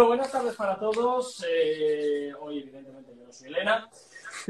Bueno, 0.00 0.16
buenas 0.16 0.32
tardes 0.32 0.54
para 0.54 0.78
todos. 0.78 1.44
Eh, 1.46 2.32
hoy, 2.40 2.60
evidentemente, 2.60 3.14
yo 3.14 3.26
no 3.26 3.32
soy 3.32 3.48
Elena. 3.48 3.86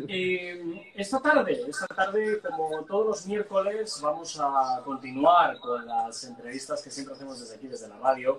Eh, 0.06 0.92
esta 0.94 1.20
tarde, 1.20 1.64
esta 1.66 1.88
tarde, 1.88 2.40
como 2.40 2.84
todos 2.84 3.06
los 3.06 3.26
miércoles, 3.26 3.98
vamos 4.00 4.38
a 4.40 4.80
continuar 4.84 5.58
con 5.58 5.84
las 5.84 6.22
entrevistas 6.22 6.80
que 6.80 6.92
siempre 6.92 7.16
hacemos 7.16 7.40
desde 7.40 7.56
aquí, 7.56 7.66
desde 7.66 7.88
la 7.88 7.98
radio. 7.98 8.38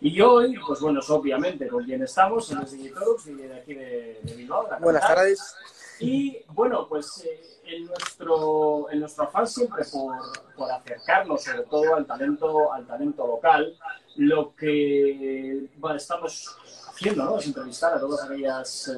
Y 0.00 0.18
hoy, 0.22 0.58
pues 0.66 0.80
bueno, 0.80 1.00
es 1.00 1.10
obviamente 1.10 1.68
con 1.68 1.84
quien 1.84 2.02
estamos, 2.02 2.50
en 2.50 2.60
los 2.60 2.70
Digitalks 2.70 3.26
y 3.26 3.34
de 3.34 3.54
aquí 3.54 3.74
de, 3.74 4.20
de 4.22 4.34
Bilbao. 4.36 4.66
la 4.70 4.78
Buenas 4.78 5.02
tardes. 5.06 5.54
Y 6.00 6.44
bueno, 6.48 6.86
pues 6.88 7.24
eh, 7.24 7.40
en, 7.64 7.86
nuestro, 7.86 8.90
en 8.90 9.00
nuestro 9.00 9.24
afán 9.24 9.46
siempre 9.46 9.84
por, 9.90 10.16
por 10.54 10.70
acercarnos 10.70 11.42
sobre 11.42 11.62
todo 11.62 11.94
al 11.94 12.06
talento, 12.06 12.72
al 12.72 12.86
talento 12.86 13.26
local, 13.26 13.76
lo 14.16 14.54
que 14.54 15.70
bueno, 15.76 15.96
estamos 15.96 16.56
haciendo 16.88 17.24
¿no? 17.24 17.38
es 17.38 17.46
entrevistar 17.46 17.94
a 17.94 18.00
todas 18.00 18.24
aquellas 18.24 18.88
eh, 18.88 18.92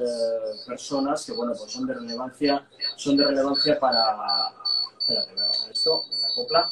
personas 0.67 1.25
que 1.25 1.31
bueno, 1.33 1.53
pues 1.57 1.71
son 1.71 1.87
de 1.87 1.93
relevancia, 1.93 2.67
son 2.95 3.17
de 3.17 3.25
relevancia 3.25 3.79
para. 3.79 4.53
Espérate, 4.99 5.33
voy 5.33 5.41
a 5.41 5.47
bajar 5.47 5.71
esto, 5.71 6.01
esta 6.09 6.27
copla. 6.35 6.71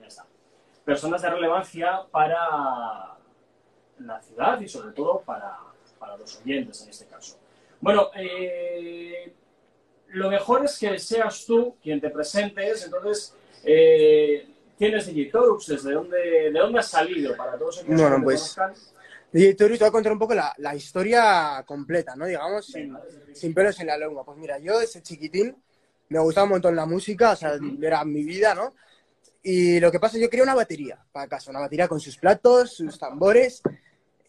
Ya 0.00 0.06
está. 0.06 0.26
Personas 0.84 1.20
de 1.22 1.30
relevancia 1.30 2.02
para 2.10 3.16
la 3.98 4.22
ciudad 4.22 4.60
y 4.60 4.68
sobre 4.68 4.92
todo 4.92 5.20
para, 5.20 5.58
para 5.98 6.16
los 6.16 6.36
oyentes 6.40 6.82
en 6.82 6.90
este 6.90 7.06
caso. 7.06 7.41
Bueno, 7.82 8.10
eh, 8.14 9.34
lo 10.10 10.30
mejor 10.30 10.64
es 10.64 10.78
que 10.78 10.98
seas 11.00 11.44
tú 11.44 11.76
quien 11.82 12.00
te 12.00 12.10
presentes. 12.10 12.84
Entonces, 12.84 13.34
eh, 13.64 14.48
¿tienes 14.78 15.06
Digitalks? 15.06 15.66
¿Desde 15.66 15.92
dónde, 15.92 16.50
¿De 16.52 16.58
dónde 16.58 16.78
has 16.78 16.88
salido? 16.88 17.36
Para 17.36 17.58
todos 17.58 17.84
Bueno, 17.84 18.08
que 18.08 18.16
te 18.16 18.22
pues, 18.22 18.54
conozcan. 18.54 18.74
Te 19.32 19.68
voy 19.68 19.78
a 19.80 19.90
contar 19.90 20.12
un 20.12 20.18
poco 20.20 20.34
la, 20.34 20.54
la 20.58 20.76
historia 20.76 21.64
completa, 21.66 22.14
¿no? 22.14 22.26
Digamos, 22.26 22.66
sin, 22.66 22.96
sin 23.32 23.52
pelos 23.52 23.80
en 23.80 23.88
la 23.88 23.98
lengua. 23.98 24.24
Pues 24.24 24.38
mira, 24.38 24.58
yo 24.58 24.78
desde 24.78 25.02
chiquitín 25.02 25.56
me 26.08 26.20
gustaba 26.20 26.44
un 26.44 26.50
montón 26.50 26.76
la 26.76 26.86
música, 26.86 27.32
o 27.32 27.36
sea, 27.36 27.58
era 27.80 28.04
mi 28.04 28.22
vida, 28.22 28.54
¿no? 28.54 28.74
Y 29.42 29.80
lo 29.80 29.90
que 29.90 29.98
pasa 29.98 30.12
es 30.12 30.20
que 30.20 30.26
yo 30.26 30.30
quería 30.30 30.44
una 30.44 30.54
batería 30.54 31.04
para 31.10 31.26
casa, 31.26 31.50
una 31.50 31.60
batería 31.60 31.88
con 31.88 31.98
sus 31.98 32.16
platos, 32.16 32.74
sus 32.74 32.96
tambores. 32.96 33.60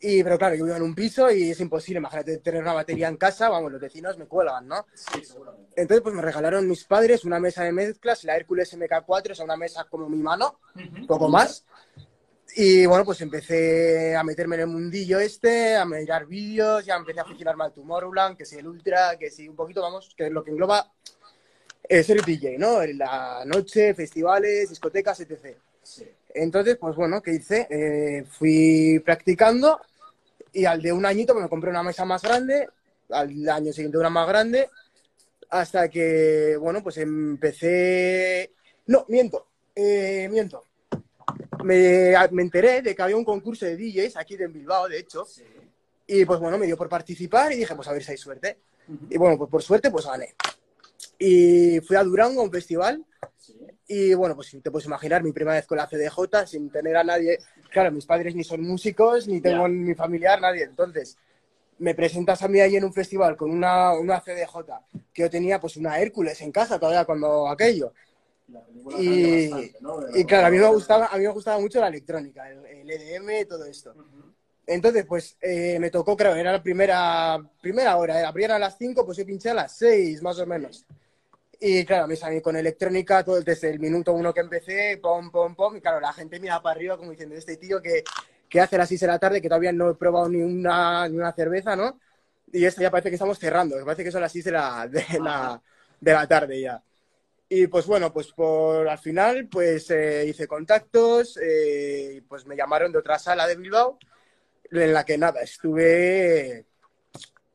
Y, 0.06 0.22
pero 0.22 0.38
claro, 0.38 0.54
yo 0.56 0.66
vivo 0.66 0.76
en 0.76 0.84
un 0.84 0.94
piso 0.94 1.32
y 1.32 1.52
es 1.52 1.60
imposible, 1.62 2.00
imagínate 2.00 2.38
tener 2.40 2.62
una 2.62 2.74
batería 2.74 3.08
en 3.08 3.16
casa, 3.16 3.48
vamos, 3.48 3.72
los 3.72 3.80
vecinos 3.80 4.18
me 4.18 4.26
cuelgan, 4.26 4.68
¿no? 4.68 4.86
Sí, 4.94 5.24
seguramente. 5.24 5.72
Entonces, 5.78 6.04
pues 6.04 6.14
me 6.14 6.22
regalaron 6.22 6.68
mis 6.68 6.84
padres 6.84 7.24
una 7.24 7.40
mesa 7.40 7.64
de 7.64 7.72
mezclas, 7.72 8.26
la 8.26 8.36
Hércules 8.36 8.78
MK4, 8.78 9.32
o 9.32 9.36
sea, 9.36 9.46
una 9.46 9.56
mesa 9.56 9.86
como 9.90 10.10
mi 10.10 10.18
mano, 10.18 10.60
un 10.76 11.08
poco 11.08 11.30
más. 11.30 11.64
Y 12.54 12.86
bueno, 12.86 13.06
pues 13.06 13.22
empecé 13.22 14.14
a 14.14 14.26
meterme 14.26 14.58
en 14.58 14.62
el 14.64 14.68
mundillo 14.68 15.22
este, 15.22 15.78
a 15.78 15.86
mirar 15.86 16.26
vídeos, 16.26 16.86
ya 16.86 16.98
empecé 16.98 17.22
a 17.22 17.24
aficionarme 17.24 17.64
al 17.64 17.72
Tomorrowland, 17.72 18.36
que 18.36 18.44
si 18.44 18.58
el 18.58 18.68
Ultra, 18.68 19.18
que 19.18 19.32
si 19.32 19.48
un 19.48 19.56
poquito, 19.56 19.82
vamos, 19.82 20.14
que 20.18 20.26
es 20.26 20.32
lo 20.34 20.44
que 20.44 20.52
engloba 20.52 20.92
eh, 21.88 22.04
ser 22.04 22.22
DJ, 22.26 22.58
¿no? 22.58 22.82
En 22.82 22.98
la 22.98 23.44
noche, 23.46 23.94
festivales, 23.94 24.70
discotecas, 24.70 25.22
etc. 25.22 25.56
Sí. 25.82 26.06
Entonces, 26.34 26.76
pues 26.78 26.94
bueno, 26.94 27.22
¿qué 27.22 27.36
hice? 27.36 27.68
Eh, 27.70 28.26
fui 28.30 29.02
practicando 29.06 29.80
y 30.54 30.66
al 30.66 30.82
de 30.82 30.94
un 30.94 31.06
añito 31.06 31.34
me 31.36 31.50
compré 31.50 31.70
una 31.70 31.84
mesa 31.84 32.06
más 32.06 32.22
grande, 32.22 32.70
al 33.10 33.50
año 33.50 33.74
siguiente 33.74 33.98
una 33.98 34.10
más 34.10 34.28
grande, 34.28 34.70
hasta 35.50 35.90
que, 35.90 36.56
bueno, 36.60 36.82
pues 36.82 36.98
empecé... 36.98 38.52
No, 38.88 39.06
miento, 39.10 39.48
eh, 39.76 40.28
miento. 40.32 40.64
Me, 41.64 42.14
me 42.32 42.42
enteré 42.42 42.82
de 42.82 42.96
que 42.96 43.02
había 43.02 43.16
un 43.16 43.24
concurso 43.26 43.66
de 43.66 43.78
DJs 43.78 44.18
aquí 44.18 44.36
en 44.36 44.52
Bilbao, 44.54 44.88
de 44.90 45.00
hecho, 45.00 45.26
Sí. 45.26 45.44
y 46.08 46.26
pues 46.26 46.40
bueno, 46.40 46.58
me 46.58 46.66
dio 46.66 46.76
por 46.78 46.90
participar 46.90 47.52
y 47.54 47.58
dije, 47.58 47.76
pues 47.76 47.88
a 47.88 47.94
ver 47.94 48.04
si 48.04 48.12
hay 48.12 48.18
suerte. 48.18 48.60
Y 49.10 49.18
bueno, 49.18 49.38
pues 49.38 49.50
por 49.50 49.64
suerte, 49.64 49.90
pues 49.90 50.06
gané. 50.06 50.36
Y 51.26 51.80
fui 51.80 51.96
a 51.96 52.04
Durango 52.04 52.42
a 52.42 52.44
un 52.44 52.52
festival 52.52 53.02
y 53.88 54.14
bueno, 54.14 54.36
pues 54.36 54.52
te 54.62 54.70
puedes 54.70 54.86
imaginar 54.88 55.24
mi 55.24 55.32
primera 55.32 55.56
vez 55.56 55.66
con 55.66 55.78
la 55.78 55.88
CDJ 55.88 56.46
sin 56.46 56.70
tener 56.70 56.98
a 56.98 57.04
nadie. 57.06 57.40
Claro, 57.72 57.94
mis 57.94 58.06
padres 58.06 58.36
ni 58.36 58.44
son 58.44 58.62
músicos, 58.62 59.26
ni 59.30 59.40
tengo 59.40 59.64
Ya. 59.64 59.70
ni 59.70 59.96
familiar, 59.96 60.42
nadie. 60.42 60.64
Entonces, 60.64 61.16
me 61.80 61.96
presentas 61.96 62.42
a 62.44 62.50
mí 62.50 62.60
ahí 62.60 62.76
en 62.76 62.84
un 62.84 62.92
festival 62.94 63.38
con 63.38 63.52
una, 63.52 63.94
una 63.94 64.20
CDJ, 64.20 64.58
que 65.14 65.22
yo 65.22 65.30
tenía 65.30 65.62
pues 65.62 65.78
una 65.78 65.98
Hércules 65.98 66.42
en 66.42 66.52
casa 66.52 66.78
todavía 66.78 67.06
cuando 67.06 67.48
aquello. 67.48 67.94
La 68.50 68.62
Y, 69.00 69.48
bastante, 69.48 69.78
¿no? 69.80 70.00
Y 70.14 70.26
claro, 70.26 70.48
a 70.48 70.50
mí 70.50 70.58
me 70.58 70.68
gustaba, 70.68 71.06
a 71.06 71.18
mí 71.18 71.24
me 71.24 71.30
gustaba 71.32 71.58
mucho 71.58 71.80
la 71.80 71.88
electrónica, 71.88 72.50
el, 72.50 72.66
el 72.66 72.92
EDM, 72.92 73.48
todo 73.48 73.64
esto. 73.64 73.96
Entonces, 74.68 75.06
pues 75.06 75.38
eh, 75.40 75.78
me 75.80 75.90
tocó, 75.90 76.18
creo, 76.18 76.36
era 76.36 76.52
la 76.52 76.62
primera, 76.62 77.42
primera 77.62 77.96
hora, 77.96 78.20
eh, 78.20 78.26
abrían 78.26 78.52
a 78.52 78.60
las 78.60 78.78
5, 78.78 79.06
pues 79.06 79.18
yo 79.18 79.26
pinché 79.26 79.52
a 79.52 79.54
las 79.54 79.78
6, 79.78 80.22
más 80.22 80.38
o 80.40 80.46
menos. 80.46 80.86
Y 81.66 81.86
claro, 81.86 82.10
me 82.10 82.18
salí 82.18 82.42
con 82.42 82.58
electrónica 82.58 83.24
todo, 83.24 83.40
desde 83.40 83.70
el 83.70 83.80
minuto 83.80 84.12
uno 84.12 84.34
que 84.34 84.42
empecé, 84.42 85.00
pom, 85.02 85.32
pom, 85.32 85.56
pom, 85.56 85.78
y 85.78 85.80
claro, 85.80 86.02
la 86.02 86.12
gente 86.12 86.38
mira 86.38 86.62
para 86.62 86.76
arriba 86.76 86.98
como 86.98 87.12
diciendo, 87.12 87.36
este 87.36 87.56
tío 87.56 87.82
que, 87.82 88.04
que 88.50 88.60
hace 88.60 88.76
a 88.76 88.80
las 88.80 88.90
6 88.90 89.00
de 89.00 89.08
la 89.08 89.18
tarde, 89.18 89.42
que 89.42 89.48
todavía 89.48 89.72
no 89.72 89.92
he 89.92 89.96
probado 89.96 90.28
ni 90.28 90.42
una, 90.42 91.08
ni 91.08 91.16
una 91.16 91.32
cerveza, 91.32 91.74
¿no? 91.78 92.02
Y 92.52 92.66
esto 92.66 92.82
ya 92.82 92.92
parece 92.92 93.08
que 93.10 93.16
estamos 93.16 93.40
cerrando, 93.40 93.78
parece 93.86 94.04
que 94.04 94.12
son 94.12 94.20
las 94.20 94.34
6 94.34 94.44
de 94.44 94.52
la, 94.52 94.88
de 94.90 95.06
la, 95.22 95.62
de 96.02 96.12
la 96.12 96.28
tarde 96.28 96.60
ya. 96.60 96.84
Y 97.48 97.68
pues 97.68 97.86
bueno, 97.86 98.12
pues 98.12 98.34
por 98.34 98.90
al 98.90 99.00
final 99.00 99.48
pues 99.48 99.90
eh, 99.90 100.26
hice 100.28 100.48
contactos, 100.50 101.40
eh, 101.42 102.24
pues 102.28 102.46
me 102.46 102.58
llamaron 102.58 102.92
de 102.92 102.98
otra 102.98 103.18
sala 103.18 103.48
de 103.48 103.56
Bilbao, 103.56 103.98
en 104.70 104.94
la 104.94 105.06
que 105.06 105.18
nada, 105.18 105.40
estuve 105.42 106.66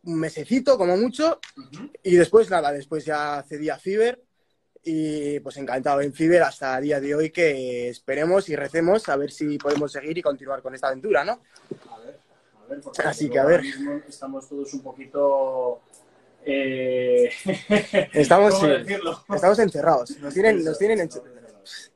un 0.04 0.20
mesecito 0.20 0.78
como 0.78 0.96
mucho, 0.96 1.40
y 2.02 2.16
después 2.16 2.50
nada, 2.50 2.72
después 2.72 3.04
ya 3.04 3.38
accedí 3.38 3.68
a 3.68 3.78
Fiverr 3.78 4.22
y 4.82 5.40
pues 5.40 5.56
encantado 5.56 6.00
en 6.00 6.12
Fiverr 6.12 6.44
hasta 6.44 6.78
el 6.78 6.84
día 6.84 7.00
de 7.00 7.14
hoy 7.14 7.30
que 7.30 7.88
esperemos 7.88 8.48
y 8.48 8.56
recemos 8.56 9.08
a 9.08 9.16
ver 9.16 9.30
si 9.30 9.58
podemos 9.58 9.92
seguir 9.92 10.16
y 10.16 10.22
continuar 10.22 10.62
con 10.62 10.74
esta 10.74 10.88
aventura, 10.88 11.24
¿no? 11.24 11.40
A 11.90 11.98
ver, 11.98 12.20
a 12.56 12.66
ver, 12.68 12.80
porque 12.80 13.02
Así 13.02 13.28
que, 13.28 13.38
a 13.38 13.44
ver. 13.44 13.62
mismo 13.62 14.00
estamos 14.08 14.48
todos 14.48 14.72
un 14.74 14.82
poquito. 14.82 15.80
Eh... 16.44 17.30
Estamos, 18.12 18.54
estamos 19.34 19.58
encerrados, 19.58 20.16
nos 20.18 20.32
tienen, 20.32 20.64
nos 20.64 20.78
tienen 20.78 21.00
encerrados. 21.00 21.92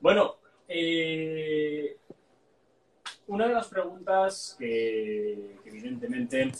Bueno, 0.00 0.36
eh, 0.66 1.98
una 3.30 3.46
de 3.46 3.54
las 3.54 3.68
preguntas 3.68 4.56
que, 4.58 5.56
que 5.62 5.70
evidentemente 5.70 6.50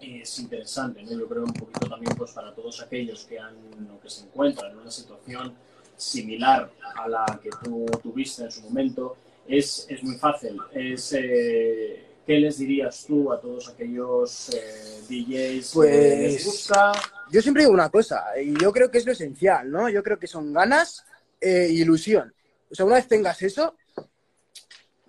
es 0.00 0.38
interesante, 0.38 1.02
¿no? 1.02 1.12
yo 1.12 1.26
creo 1.26 1.44
un 1.44 1.52
poquito 1.52 1.88
también 1.88 2.14
pues, 2.16 2.32
para 2.32 2.54
todos 2.54 2.82
aquellos 2.82 3.24
que, 3.24 3.38
han, 3.38 3.54
o 3.90 4.00
que 4.00 4.10
se 4.10 4.24
encuentran 4.24 4.72
en 4.72 4.78
una 4.78 4.90
situación 4.90 5.54
similar 5.96 6.70
a 6.96 7.08
la 7.08 7.40
que 7.42 7.50
tú 7.64 7.86
tuviste 8.02 8.44
en 8.44 8.50
su 8.50 8.62
momento, 8.62 9.16
es, 9.46 9.86
es 9.88 10.02
muy 10.02 10.16
fácil. 10.16 10.58
Es, 10.72 11.12
eh, 11.14 12.04
¿Qué 12.26 12.38
les 12.38 12.58
dirías 12.58 13.04
tú 13.06 13.32
a 13.32 13.40
todos 13.40 13.68
aquellos 13.70 14.50
eh, 14.54 15.00
DJs 15.08 15.32
que 15.32 15.38
les 15.48 15.72
Pues- 15.72 16.44
gusta? 16.44 16.92
Yo 17.32 17.40
siempre 17.40 17.62
digo 17.62 17.72
una 17.72 17.88
cosa, 17.88 18.24
y 18.42 18.54
yo 18.60 18.70
creo 18.72 18.90
que 18.90 18.98
es 18.98 19.06
lo 19.06 19.12
esencial, 19.12 19.70
¿no? 19.70 19.88
Yo 19.88 20.02
creo 20.02 20.18
que 20.18 20.26
son 20.26 20.52
ganas 20.52 21.04
e 21.40 21.68
ilusión. 21.70 22.32
O 22.70 22.74
sea, 22.74 22.84
una 22.84 22.96
vez 22.96 23.08
tengas 23.08 23.40
eso, 23.42 23.76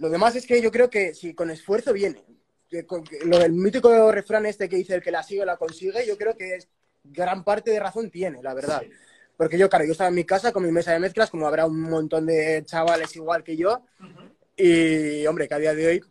lo 0.02 0.10
demás 0.10 0.36
es 0.36 0.46
que 0.48 0.62
yo 0.62 0.72
creo 0.72 0.90
que 0.90 1.14
si 1.14 1.34
con 1.36 1.52
esfuerzo 1.52 1.94
viene. 1.94 2.22
Que 2.70 2.86
con- 2.86 3.04
que 3.04 3.20
Lo 3.26 3.38
del 3.38 3.52
mítico 3.52 4.12
refrán 4.12 4.46
este 4.46 4.68
que 4.68 4.78
dice 4.78 4.96
el 4.96 5.02
que 5.02 5.12
la 5.12 5.22
sigue 5.24 5.46
la 5.46 5.58
consigue, 5.58 6.06
yo 6.08 6.18
creo 6.18 6.36
que 6.36 6.56
es 6.56 6.68
gran 7.04 7.44
parte 7.44 7.70
de 7.72 7.80
razón 7.80 8.10
tiene, 8.10 8.42
la 8.42 8.54
verdad. 8.54 8.82
Sí. 8.82 8.90
Porque 9.38 9.58
yo, 9.58 9.70
claro, 9.70 9.86
yo 9.86 9.92
estaba 9.92 10.08
en 10.10 10.16
mi 10.16 10.24
casa 10.26 10.52
con 10.52 10.64
mi 10.64 10.72
mesa 10.72 10.92
de 10.94 11.00
mezclas, 11.00 11.30
como 11.30 11.48
habrá 11.48 11.66
un 11.66 11.82
montón 11.82 12.26
de 12.26 12.64
chavales 12.66 13.16
igual 13.16 13.44
que 13.44 13.56
yo, 13.58 13.84
Ujú. 14.00 14.22
y 14.58 15.26
hombre, 15.28 15.48
que 15.48 15.54
a 15.54 15.60
día 15.60 15.74
de 15.76 15.88
hoy 15.88 16.02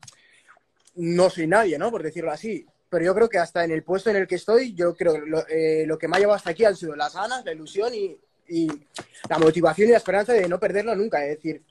no 0.96 1.30
soy 1.30 1.46
nadie, 1.46 1.78
¿no? 1.78 1.90
Por 1.90 2.02
decirlo 2.02 2.30
así. 2.30 2.66
Pero 2.88 3.04
yo 3.04 3.14
creo 3.14 3.28
que 3.28 3.38
hasta 3.38 3.64
en 3.64 3.70
el 3.70 3.82
puesto 3.84 4.10
en 4.10 4.16
el 4.16 4.26
que 4.26 4.34
estoy, 4.34 4.74
yo 4.74 4.94
creo 4.96 5.14
que 5.14 5.20
lo, 5.20 5.46
eh, 5.48 5.84
lo 5.86 5.96
que 5.96 6.08
me 6.08 6.16
ha 6.16 6.20
llevado 6.20 6.36
hasta 6.36 6.50
aquí 6.50 6.64
han 6.64 6.76
sido 6.76 6.94
las 6.96 7.14
ganas, 7.14 7.44
la 7.44 7.52
ilusión 7.52 7.94
y, 7.94 8.18
y 8.48 8.68
la 9.28 9.38
motivación 9.38 9.88
y 9.88 9.92
la 9.92 9.98
esperanza 9.98 10.32
de 10.32 10.48
no 10.48 10.58
perderlo 10.58 10.94
nunca. 10.96 11.24
Es 11.24 11.36
decir, 11.36 11.62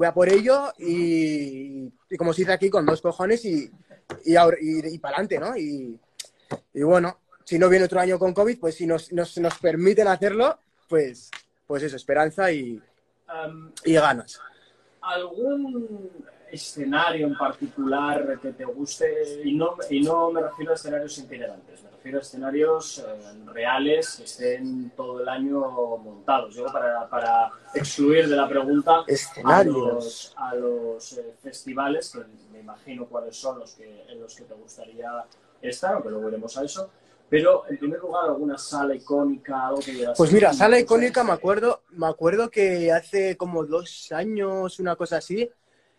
voy 0.00 0.06
a 0.06 0.14
por 0.14 0.30
ello 0.30 0.72
y, 0.78 1.92
y 2.08 2.16
como 2.16 2.32
se 2.32 2.40
dice 2.40 2.54
aquí, 2.54 2.70
con 2.70 2.86
dos 2.86 3.02
cojones 3.02 3.44
y, 3.44 3.70
y, 4.24 4.34
y, 4.34 4.98
para 4.98 5.16
adelante, 5.18 5.38
¿no? 5.38 5.54
Y, 5.54 6.00
y 6.72 6.82
bueno, 6.82 7.18
si 7.44 7.58
no 7.58 7.68
viene 7.68 7.84
otro 7.84 8.00
año 8.00 8.18
con 8.18 8.32
COVID, 8.32 8.58
pues 8.58 8.76
si 8.76 8.86
nos, 8.86 9.12
nos, 9.12 9.36
nos 9.36 9.58
permiten 9.58 10.08
hacerlo, 10.08 10.58
pues, 10.88 11.30
pues 11.66 11.82
eso, 11.82 11.96
esperanza 11.96 12.50
y, 12.50 12.80
y 13.84 13.92
ganas. 13.92 14.40
algún 15.02 16.08
escenario 16.50 17.26
en 17.26 17.36
particular 17.36 18.38
que 18.40 18.52
te 18.54 18.64
guste? 18.64 19.42
Y 19.44 19.52
no, 19.52 19.76
y 19.90 20.00
no 20.00 20.30
me 20.30 20.40
refiero 20.40 20.72
a 20.72 20.76
escenarios 20.76 21.18
itinerantes, 21.18 21.82
me 21.82 21.89
refiero 22.00 22.18
a 22.18 22.22
escenarios 22.22 22.98
eh, 22.98 23.44
reales 23.52 24.14
que 24.16 24.24
estén 24.24 24.90
todo 24.96 25.20
el 25.20 25.28
año 25.28 25.60
montados. 25.98 26.54
Yo 26.54 26.64
para, 26.64 27.06
para 27.10 27.50
excluir 27.74 28.26
de 28.26 28.36
la 28.36 28.48
pregunta 28.48 29.04
a 29.44 29.64
los, 29.64 30.32
a 30.34 30.54
los 30.54 31.12
eh, 31.18 31.34
festivales, 31.42 32.10
que 32.10 32.20
me 32.52 32.60
imagino 32.60 33.04
cuáles 33.04 33.36
son 33.36 33.58
los 33.58 33.74
que, 33.74 34.06
en 34.08 34.18
los 34.18 34.34
que 34.34 34.44
te 34.44 34.54
gustaría 34.54 35.26
estar, 35.60 35.92
aunque 35.92 36.08
luego 36.08 36.28
iremos 36.28 36.56
a 36.56 36.64
eso. 36.64 36.90
Pero, 37.28 37.64
en 37.68 37.76
primer 37.76 38.00
lugar, 38.00 38.24
alguna 38.24 38.56
sala 38.56 38.94
icónica, 38.94 39.66
algo 39.66 39.80
que 39.80 40.08
Pues 40.16 40.32
mira, 40.32 40.54
sala 40.54 40.80
icónica, 40.80 41.22
me 41.22 41.32
acuerdo, 41.32 41.82
me 41.90 42.06
acuerdo 42.06 42.50
que 42.50 42.90
hace 42.90 43.36
como 43.36 43.66
dos 43.66 44.10
años, 44.10 44.80
una 44.80 44.96
cosa 44.96 45.18
así, 45.18 45.48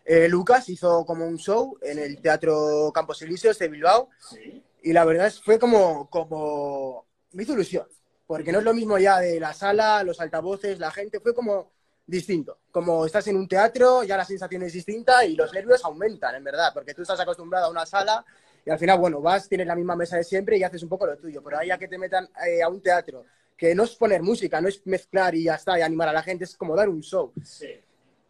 eh, 0.04 0.28
Lucas 0.28 0.68
hizo 0.68 1.04
como 1.06 1.26
un 1.26 1.38
show 1.38 1.78
en 1.80 2.00
el 2.00 2.20
Teatro 2.20 2.90
Campos 2.92 3.22
Elíseos 3.22 3.56
de 3.56 3.68
Bilbao. 3.68 4.08
Y 4.82 4.92
la 4.92 5.04
verdad 5.04 5.28
es, 5.28 5.40
fue 5.40 5.58
como, 5.58 6.10
como, 6.10 7.06
me 7.32 7.42
hizo 7.42 7.52
ilusión, 7.52 7.86
porque 8.26 8.52
no 8.52 8.58
es 8.58 8.64
lo 8.64 8.74
mismo 8.74 8.98
ya 8.98 9.20
de 9.20 9.38
la 9.38 9.54
sala, 9.54 10.02
los 10.02 10.20
altavoces, 10.20 10.78
la 10.78 10.90
gente, 10.90 11.20
fue 11.20 11.34
como 11.34 11.72
distinto. 12.06 12.58
Como 12.70 13.06
estás 13.06 13.26
en 13.28 13.36
un 13.36 13.48
teatro, 13.48 14.02
ya 14.02 14.16
la 14.16 14.24
sensación 14.24 14.62
es 14.62 14.72
distinta 14.72 15.24
y 15.24 15.36
los 15.36 15.52
nervios 15.52 15.84
aumentan, 15.84 16.34
en 16.34 16.44
verdad, 16.44 16.72
porque 16.74 16.94
tú 16.94 17.02
estás 17.02 17.20
acostumbrado 17.20 17.66
a 17.66 17.70
una 17.70 17.86
sala 17.86 18.24
y 18.64 18.70
al 18.70 18.78
final, 18.78 18.98
bueno, 18.98 19.20
vas, 19.20 19.48
tienes 19.48 19.66
la 19.66 19.74
misma 19.74 19.96
mesa 19.96 20.16
de 20.16 20.24
siempre 20.24 20.56
y 20.56 20.62
haces 20.62 20.82
un 20.82 20.88
poco 20.88 21.06
lo 21.06 21.16
tuyo. 21.16 21.42
Pero 21.42 21.58
ahí 21.58 21.68
ya 21.68 21.78
que 21.78 21.88
te 21.88 21.98
metan 21.98 22.28
eh, 22.46 22.62
a 22.62 22.68
un 22.68 22.80
teatro, 22.80 23.24
que 23.56 23.74
no 23.74 23.84
es 23.84 23.94
poner 23.96 24.22
música, 24.22 24.60
no 24.60 24.68
es 24.68 24.80
mezclar 24.86 25.34
y 25.34 25.44
ya 25.44 25.54
está, 25.54 25.78
y 25.78 25.82
animar 25.82 26.08
a 26.08 26.12
la 26.12 26.22
gente, 26.22 26.44
es 26.44 26.56
como 26.56 26.76
dar 26.76 26.88
un 26.88 27.02
show. 27.02 27.32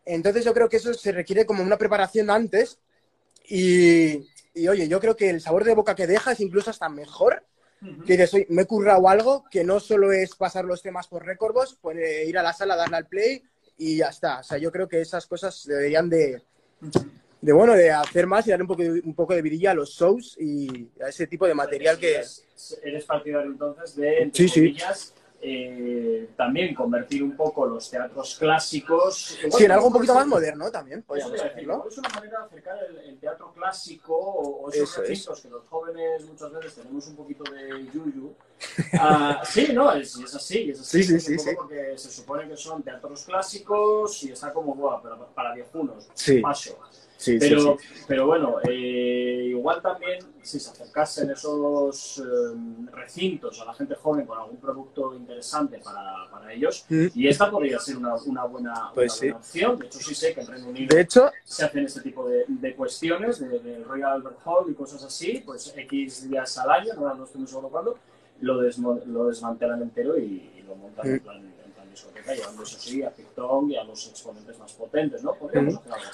Entonces 0.05 0.45
yo 0.45 0.53
creo 0.55 0.69
que 0.69 0.79
eso 0.79 0.93
se 0.95 1.13
requiere 1.13 1.47
como 1.47 1.63
una 1.63 1.79
preparación 1.79 2.31
antes 2.31 2.79
y, 3.45 4.29
oye, 4.55 4.89
yo 4.89 5.01
creo 5.01 5.17
que 5.17 5.31
el 5.31 5.41
sabor 5.41 5.65
de 5.65 5.75
boca 5.75 5.95
que 5.95 6.07
deja 6.07 6.33
es 6.33 6.41
incluso 6.41 6.71
hasta 6.71 6.89
mejor 6.89 7.45
que 8.07 8.17
dices, 8.17 8.47
me 8.49 8.63
he 8.63 8.67
currado 8.67 9.09
algo 9.09 9.45
que 9.51 9.65
no 9.65 9.81
solo 9.81 10.13
es 10.13 10.37
pasar 10.37 10.65
los 10.65 10.83
temas 10.83 11.09
por 11.09 11.27
récords, 11.27 11.77
pues 11.81 11.99
ir 12.27 12.39
a 12.39 12.43
la 12.43 12.53
sala, 12.53 12.77
darle 12.77 12.97
al 12.97 13.09
play 13.09 13.43
y 13.77 13.97
ya 13.97 14.09
está. 14.09 14.41
O 14.41 14.43
sea, 14.43 14.59
yo 14.59 14.71
creo 14.71 14.89
que 14.89 15.01
esas 15.01 15.27
cosas 15.27 15.65
deberían 15.67 16.09
de, 16.09 16.43
de 17.41 17.53
bueno, 17.53 17.75
de 17.75 17.91
hacer 17.91 18.27
más 18.27 18.47
y 18.47 18.51
darle 18.51 18.65
un 18.65 18.69
poco, 18.69 18.83
de, 18.83 19.01
un 19.01 19.15
poco 19.15 19.35
de 19.35 19.43
vidilla 19.43 19.73
a 19.73 19.75
los 19.75 19.91
shows 19.91 20.37
y 20.39 20.91
a 21.05 21.09
ese 21.09 21.27
tipo 21.27 21.47
de 21.47 21.55
material 21.55 21.99
que... 21.99 22.23
Eres, 22.85 23.05
partidario 23.05 23.51
entonces 23.51 23.97
de, 23.97 24.31
sí, 24.33 24.49
sí. 24.49 24.77
Eh, 25.45 26.31
también 26.37 26.73
convertir 26.73 27.21
un 27.21 27.37
poco 27.37 27.67
los 27.67 27.91
teatros 27.91 28.37
clásicos... 28.39 29.37
sí, 29.51 29.65
en 29.65 29.73
algo 29.73 29.89
un 29.89 29.93
poquito 29.93 30.15
más 30.15 30.25
moderno 30.25 30.71
también, 30.71 31.05
Es 31.17 31.27
una 31.99 32.09
manera 32.11 32.39
de 32.39 32.45
acercar 32.47 32.79
el, 33.05 33.19
teatro 33.19 33.53
clásico 33.53 34.17
o, 34.17 34.71
esos 34.71 34.99
recintos 34.99 35.41
que 35.41 35.51
los 35.51 35.67
jóvenes 35.69 36.25
muchas 36.27 36.53
veces 36.53 36.77
tenemos 36.77 37.09
un 37.09 37.17
poquito 37.17 37.43
de 37.51 37.87
yuyu. 37.93 38.33
Ah, 38.93 39.43
sí, 39.45 39.73
no, 39.73 39.93
es, 39.93 40.17
es, 40.17 40.33
así, 40.33 40.71
es 40.71 40.81
así. 40.81 41.03
Sí, 41.03 41.19
sí, 41.19 41.39
sí, 41.39 41.51
Porque 41.57 41.99
se 41.99 42.11
supone 42.13 42.49
que 42.49 42.57
son 42.57 42.81
teatros 42.85 43.25
clásicos 43.25 44.23
y 44.23 44.31
está 44.31 44.53
como, 44.53 44.77
bueno, 44.77 45.03
para, 45.03 45.17
para 45.27 45.55
viejunos, 45.55 46.09
paso 46.41 46.79
pero, 47.39 47.77
pero 48.07 48.27
bueno, 48.27 48.57
eh, 48.69 49.47
igual 49.49 49.81
también 49.81 50.19
si 50.43 50.59
se 50.59 50.71
acercasen 50.71 51.31
esos 51.31 52.19
eh, 52.19 52.23
recintos 52.93 53.61
a 53.61 53.65
la 53.65 53.75
gente 53.75 53.95
joven 53.95 54.27
con 54.27 54.39
algún 54.39 54.57
producto 54.57 55.15
interesante 55.15 55.79
para, 55.79 56.31
para 56.31 56.53
ellos, 56.53 56.85
mm. 56.89 57.07
y 57.15 57.29
esta 57.29 57.51
podría 57.51 57.79
ser 57.79 57.97
una, 57.97 58.15
una, 58.17 58.45
buena, 58.45 58.91
pues 58.95 59.21
opción. 59.35 59.79
De 59.79 59.87
hecho, 59.87 59.99
sí 59.99 60.15
sé 60.15 60.35
que 60.35 60.41
en 60.41 60.47
Reino 60.47 60.69
Unido 60.69 60.97
se 61.45 61.65
hacen 61.65 61.85
este 61.85 62.01
tipo 62.01 62.29
de, 62.29 62.45
de 62.49 62.75
cuestiones, 62.75 63.41
de, 63.41 63.85
Royal 63.85 64.13
Albert 64.13 64.39
Hall 64.45 64.71
y 64.71 64.75
cosas 64.75 65.05
así, 65.05 65.43
pues 65.45 65.73
X 65.77 66.29
días 66.29 66.59
al 66.59 66.71
año, 66.71 66.95
no, 66.95 67.15
no 67.15 67.25
estoy 67.25 67.41
muy 67.41 67.49
seguro 67.49 67.69
cuándo, 67.69 67.99
lo, 68.41 68.63
lo 69.07 69.27
desmantelan 69.29 69.83
entero 69.83 70.19
y, 70.19 70.49
lo 70.67 70.77
montan 70.77 71.07
en 71.07 71.17
mm. 71.17 71.21
plan 71.21 71.52
discoteca, 71.93 72.35
llevando 72.35 72.63
eso 72.63 72.79
sí 72.79 73.03
a 73.03 73.11
TikTok 73.11 73.71
y 73.71 73.77
a 73.77 73.85
los 73.85 74.09
exponentes 74.09 74.59
más 74.59 74.73
potentes, 74.73 75.23
¿no? 75.23 75.37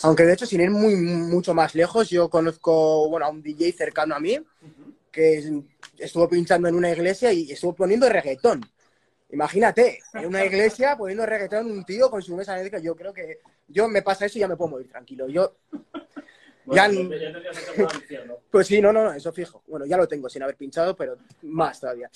Aunque 0.03 0.25
de 0.25 0.35
hecho, 0.35 0.47
sin 0.47 0.61
ir 0.61 0.71
muy, 0.71 0.95
mucho 0.97 1.55
más 1.55 1.75
lejos, 1.75 2.11
yo 2.11 2.29
conozco 2.29 3.09
bueno, 3.09 3.27
a 3.27 3.31
un 3.31 3.43
DJ 3.43 3.73
cercano 3.73 4.15
a 4.15 4.21
mí 4.21 4.39
que 5.11 5.63
estuvo 5.97 6.29
pinchando 6.29 6.69
en 6.69 6.75
una 6.75 6.91
iglesia 6.91 7.33
y 7.33 7.51
estuvo 7.51 7.75
poniendo 7.75 8.09
reggaetón. 8.09 8.61
Imagínate, 9.31 10.01
en 10.15 10.27
una 10.27 10.45
iglesia 10.45 10.97
poniendo 10.97 11.27
reggaetón 11.27 11.71
un 11.71 11.85
tío 11.85 12.11
con 12.11 12.23
su 12.23 12.37
mesa 12.37 12.55
médica. 12.55 12.79
Yo 12.79 12.95
creo 12.95 13.13
que 13.13 13.41
yo 13.67 13.89
me 13.89 14.03
pasa 14.03 14.27
eso 14.27 14.39
y 14.39 14.41
ya 14.41 14.49
me 14.49 14.57
puedo 14.57 14.71
morir 14.71 14.89
tranquilo. 14.89 15.29
Yo 15.29 15.57
ya, 16.71 16.91
Pues 18.51 18.67
sí, 18.67 18.81
no, 18.81 18.93
no, 18.93 19.05
no, 19.05 19.13
eso 19.13 19.33
fijo. 19.33 19.63
Bueno, 19.67 19.87
ya 19.87 19.97
lo 19.97 20.07
tengo 20.07 20.29
sin 20.29 20.43
haber 20.43 20.57
pinchado, 20.57 20.95
pero 20.95 21.17
más 21.43 21.81
todavía. 21.81 22.11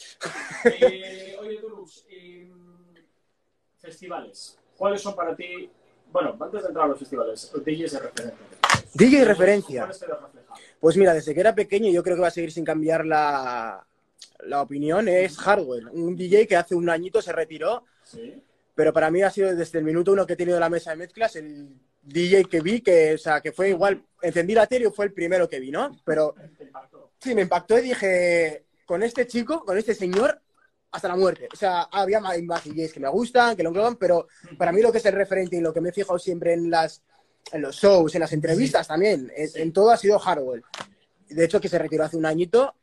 Eh, 0.65 1.37
oye, 1.41 1.57
Turus, 1.57 2.05
eh, 2.11 2.51
festivales. 3.83 4.57
¿Cuáles 4.77 5.03
son 5.03 5.15
para 5.15 5.35
ti? 5.35 5.69
Bueno, 6.11 6.37
antes 6.41 6.63
de 6.63 6.69
entrar 6.69 6.87
a 6.87 6.89
los 6.89 6.99
festivales, 6.99 7.53
DJs 7.53 7.93
de 7.93 7.99
referencia. 7.99 8.47
DJ 8.95 9.19
de 9.19 9.25
referencia. 9.25 9.91
Pues 10.81 10.97
mira, 10.97 11.15
desde 11.15 11.35
que 11.35 11.41
era 11.41 11.55
pequeño 11.55 11.91
yo 11.91 12.03
creo 12.03 12.17
que 12.17 12.23
va 12.23 12.29
a 12.29 12.33
seguir 12.33 12.53
sin 12.53 12.65
cambiar 12.65 13.05
la, 13.05 13.85
la 14.41 14.63
opinión, 14.63 15.09
es 15.09 15.37
Hardwell, 15.39 15.89
un 15.89 16.17
DJ 16.17 16.47
que 16.47 16.57
hace 16.57 16.75
un 16.75 16.89
añito 16.89 17.21
se 17.21 17.33
retiró, 17.33 17.85
¿Sí? 18.05 18.43
pero 18.75 18.93
para 18.93 19.11
mí 19.11 19.23
ha 19.23 19.31
sido 19.31 19.55
desde 19.55 19.79
el 19.79 19.85
minuto 19.85 20.13
uno 20.13 20.27
que 20.27 20.35
he 20.35 20.37
tenido 20.37 20.61
la 20.61 20.69
mesa 20.69 20.91
de 20.91 20.97
mezclas 20.97 21.37
el 21.37 21.75
DJ 22.03 22.45
que 22.45 22.61
vi, 22.61 22.81
que, 22.81 23.15
o 23.15 23.19
sea, 23.19 23.41
que 23.41 23.53
fue 23.53 23.71
igual, 23.71 24.05
encendí 24.21 24.55
la 24.55 24.67
tele 24.67 24.89
y 24.89 24.93
fue 24.93 25.07
el 25.07 25.13
primero 25.13 25.49
que 25.49 25.61
vi, 25.61 25.71
¿no? 25.71 25.97
Pero 26.05 26.35
sí, 27.19 27.35
me 27.35 27.43
impactó 27.43 27.79
y 27.79 27.83
dije, 27.83 28.65
con 28.85 29.03
este 29.03 29.27
chico, 29.27 29.65
con 29.65 29.79
este 29.79 29.95
señor, 29.95 30.41
hasta 30.93 31.09
la 31.09 31.17
muerte. 31.17 31.49
O 31.53 31.57
sea, 31.57 31.83
había 31.91 32.21
más, 32.21 32.37
DJs 32.37 32.93
que 32.93 33.01
me 33.01 33.09
gustan, 33.09 33.57
que 33.57 33.63
lo 33.63 33.71
engloban, 33.71 33.97
pero 33.97 34.29
para 34.59 34.73
mí 34.73 34.83
lo 34.83 34.93
que 34.93 34.99
es 34.99 35.07
el 35.07 35.15
referente 35.15 35.57
y 35.57 35.61
lo 35.61 35.73
que 35.73 35.81
me 35.81 35.89
he 35.89 35.93
fijado 35.93 36.19
siempre 36.19 36.53
en, 36.53 36.71
las, 36.71 37.03
en 37.51 37.63
los 37.63 37.77
shows, 37.77 38.15
en 38.15 38.21
las 38.21 38.33
entrevistas 38.33 38.87
también, 38.87 39.33
en, 39.35 39.73
todo 39.73 39.91
ha 39.91 39.97
sido 39.97 40.19
Hardwell. 40.19 40.63
De 41.29 41.45
hecho, 41.45 41.61
que 41.61 41.71
se 41.71 41.79
retiró 41.79 42.05
hace 42.05 42.19
un 42.19 42.27
añito 42.27 42.75